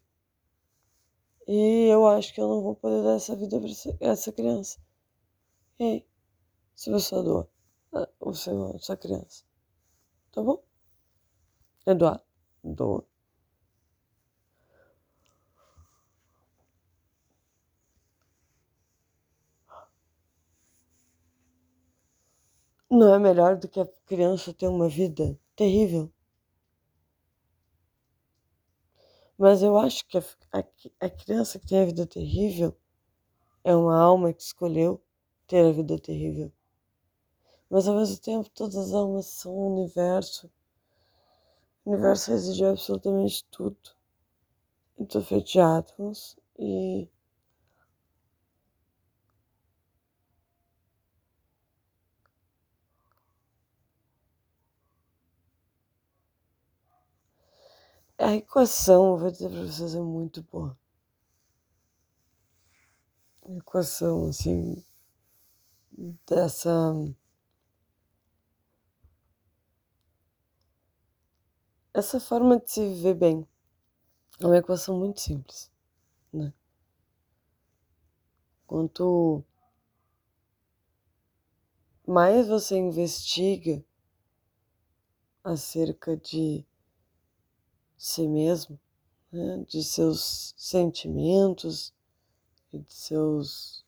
E 1.46 1.90
eu 1.92 2.08
acho 2.08 2.34
que 2.34 2.40
eu 2.40 2.48
não 2.48 2.62
vou 2.62 2.76
poder 2.78 3.04
dar 3.04 3.16
essa 3.16 3.36
vida 3.36 3.60
para 3.60 3.70
essa, 4.10 4.32
criança. 4.32 4.80
E 5.78 6.06
se 6.74 6.90
você 6.90 7.14
doa 7.16 7.50
o 8.22 8.34
seu, 8.34 8.80
sua 8.80 8.96
criança. 8.96 9.44
Tá 10.32 10.42
bom? 10.42 10.64
Eduardo, 11.86 12.24
doa. 12.64 13.06
Não 22.90 23.14
é 23.14 23.20
melhor 23.20 23.58
do 23.58 23.68
que 23.68 23.82
a 23.82 23.86
criança 24.06 24.54
ter 24.54 24.68
uma 24.70 24.88
vida 24.88 25.38
terrível? 25.58 26.10
Mas 29.36 29.64
eu 29.64 29.76
acho 29.78 30.06
que 30.08 30.16
a, 30.20 30.24
a, 30.54 30.64
a 31.08 31.10
criança 31.10 31.58
que 31.58 31.66
tem 31.66 31.80
a 31.82 31.86
vida 31.86 32.06
terrível 32.06 32.78
é 33.64 33.76
uma 33.76 34.00
alma 34.00 34.34
que 34.34 34.42
escolheu 34.44 35.02
ter 35.48 35.66
a 35.66 35.72
vida 35.72 36.00
terrível 36.00 36.52
mas 37.70 37.88
ao 37.88 37.96
mesmo 37.96 38.18
tempo 38.20 38.50
todas 38.50 38.76
as 38.76 38.94
almas 38.94 39.28
são 39.28 39.56
um 39.58 39.74
universo. 39.78 40.52
O 41.84 41.90
universo 41.90 42.30
reside 42.30 42.64
absolutamente 42.66 43.44
tudo. 43.50 43.80
Estou 45.00 45.24
feito 45.24 45.60
átomos 45.60 46.36
e 46.60 47.10
a 58.28 58.36
equação, 58.36 59.18
vou 59.18 59.32
dizer 59.32 59.50
para 59.50 59.62
vocês, 59.62 59.96
é 59.96 60.02
muito 60.02 60.44
boa. 60.44 60.78
equação, 63.58 64.28
assim, 64.28 64.84
dessa. 66.28 66.94
Essa 71.94 72.20
forma 72.20 72.60
de 72.60 72.70
se 72.70 72.82
viver 72.82 73.14
bem 73.14 73.48
é 74.42 74.46
uma 74.46 74.58
equação 74.58 75.00
muito 75.00 75.22
simples, 75.22 75.72
né? 76.34 76.54
Quanto 78.68 79.42
mais 82.06 82.50
você 82.50 82.78
investiga 82.78 83.82
acerca 85.46 86.18
de 86.18 86.66
si 87.98 88.28
mesmo, 88.28 88.80
né, 89.32 89.66
de 89.68 89.84
seus 89.84 90.54
sentimentos 90.56 91.94
e 92.72 92.80
de 92.80 92.94
seus 92.94 93.86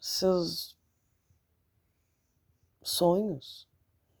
seus 0.00 0.76
sonhos, 2.82 3.68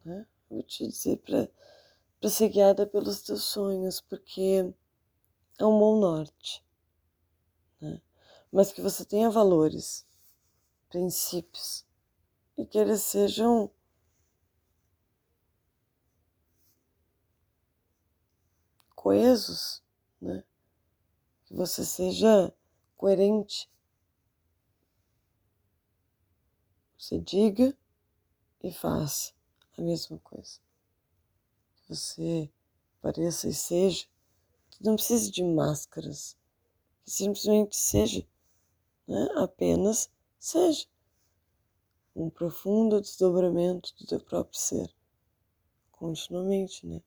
né? 0.04 0.26
Vou 0.48 0.62
te 0.62 0.86
dizer 0.86 1.18
para 1.18 1.48
ser 2.30 2.48
guiada 2.50 2.86
pelos 2.86 3.22
teus 3.22 3.44
sonhos, 3.44 4.00
porque 4.00 4.72
é 5.58 5.66
um 5.66 5.78
bom 5.78 5.98
norte, 5.98 6.64
né? 7.80 8.00
Mas 8.52 8.72
que 8.72 8.80
você 8.80 9.04
tenha 9.04 9.30
valores, 9.30 10.06
princípios 10.88 11.84
e 12.56 12.66
que 12.66 12.78
eles 12.78 13.02
sejam 13.02 13.70
coesos, 18.94 19.82
né? 20.20 20.44
Que 21.44 21.54
você 21.54 21.84
seja 21.84 22.54
coerente. 22.96 23.68
Você 26.96 27.18
diga 27.18 27.76
e 28.62 28.72
faça 28.72 29.32
a 29.76 29.82
mesma 29.82 30.18
coisa. 30.20 30.60
Que 31.74 31.88
você 31.88 32.48
pareça 33.00 33.48
e 33.48 33.54
seja. 33.54 34.06
Que 34.70 34.84
não 34.84 34.94
precise 34.94 35.32
de 35.32 35.42
máscaras. 35.42 36.36
Que 37.04 37.10
simplesmente 37.10 37.74
seja. 37.74 38.24
Né? 39.08 39.28
Apenas 39.34 40.08
seja. 40.38 40.86
Um 42.16 42.30
profundo 42.30 43.00
desdobramento 43.00 43.94
do 43.98 44.06
teu 44.06 44.20
próprio 44.20 44.58
ser. 44.58 44.88
Continuamente, 45.92 46.86
né? 46.86 47.00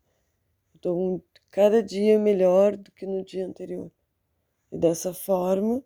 Então, 0.76 1.22
cada 1.52 1.84
dia 1.84 2.20
melhor 2.20 2.78
do 2.78 2.92
que 2.92 3.06
no 3.06 3.24
dia 3.26 3.48
anterior. 3.48 3.92
E 4.72 4.78
dessa 4.78 5.14
forma, 5.14 5.84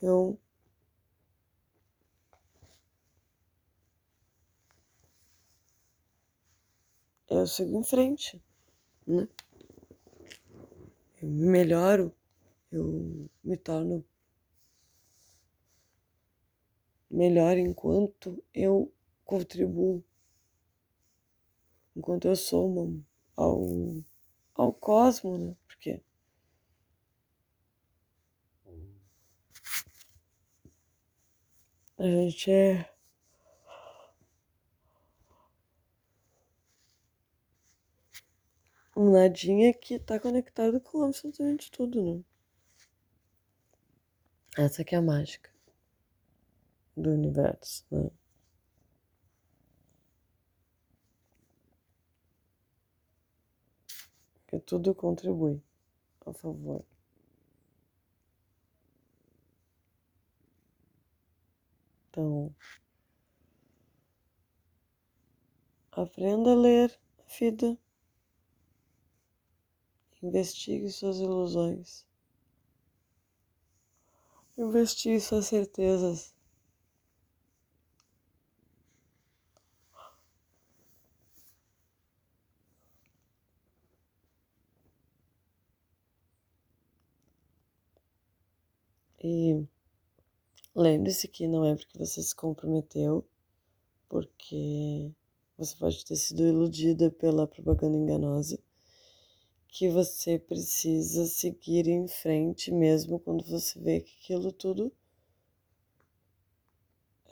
eu 0.00 0.38
eu 7.30 7.46
sigo 7.46 7.78
em 7.78 7.84
frente, 7.84 8.42
né? 9.06 9.28
Eu 11.20 11.28
me 11.28 11.46
melhoro, 11.46 12.14
eu 12.72 13.28
me 13.44 13.56
torno 13.56 14.04
melhor 17.10 17.56
enquanto 17.58 18.42
eu 18.54 18.92
contribuo, 19.24 20.04
enquanto 21.96 22.28
eu 22.28 22.36
somo 22.36 23.04
ao, 23.36 23.60
ao 24.54 24.72
cosmo, 24.72 25.38
né? 25.38 25.56
Porque 25.66 26.00
a 31.98 32.04
gente 32.04 32.50
é 32.50 32.90
um 38.96 39.12
nadinha 39.12 39.72
que 39.72 39.96
tá 39.96 40.18
conectado 40.18 40.80
com 40.80 41.04
absolutamente 41.04 41.70
tudo, 41.70 42.02
né? 42.02 42.24
Essa 44.58 44.82
que 44.84 44.94
é 44.94 44.98
a 44.98 45.02
mágica 45.02 45.55
do 46.96 47.10
universo, 47.10 47.84
né? 47.90 48.10
Que 54.46 54.58
tudo 54.60 54.94
contribui 54.94 55.62
a 56.24 56.32
favor. 56.32 56.84
Então, 62.08 62.54
aprenda 65.92 66.52
a 66.52 66.54
ler 66.54 66.98
a 67.18 67.38
vida. 67.38 67.78
Investigue 70.22 70.88
suas 70.90 71.18
ilusões. 71.18 72.06
Investigue 74.56 75.20
suas 75.20 75.46
certezas. 75.46 76.35
E 89.28 89.66
lembre-se 90.72 91.26
que 91.26 91.48
não 91.48 91.64
é 91.64 91.74
porque 91.74 91.98
você 91.98 92.22
se 92.22 92.32
comprometeu, 92.32 93.26
porque 94.08 95.12
você 95.58 95.74
pode 95.76 96.04
ter 96.04 96.14
sido 96.14 96.46
iludida 96.46 97.10
pela 97.10 97.44
propaganda 97.44 97.98
enganosa, 97.98 98.56
que 99.66 99.88
você 99.88 100.38
precisa 100.38 101.26
seguir 101.26 101.88
em 101.88 102.06
frente 102.06 102.70
mesmo 102.70 103.18
quando 103.18 103.42
você 103.44 103.80
vê 103.80 104.00
que 104.00 104.14
aquilo 104.20 104.52
tudo 104.52 104.92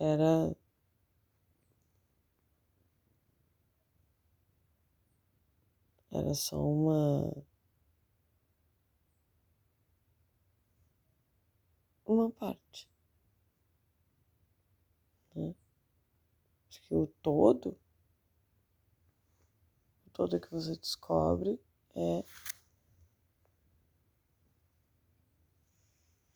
era 0.00 0.52
era 6.10 6.34
só 6.34 6.60
uma 6.60 7.32
uma 12.04 12.30
parte. 12.30 12.88
Né? 15.34 15.54
Acho 16.68 16.82
que 16.82 16.94
o 16.94 17.06
todo, 17.22 17.76
o 20.06 20.10
todo 20.12 20.40
que 20.40 20.50
você 20.50 20.76
descobre 20.76 21.60
é, 21.94 22.24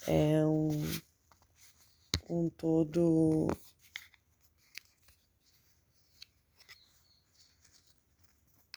é 0.06 0.46
um, 0.46 0.68
um 2.28 2.48
todo 2.50 3.48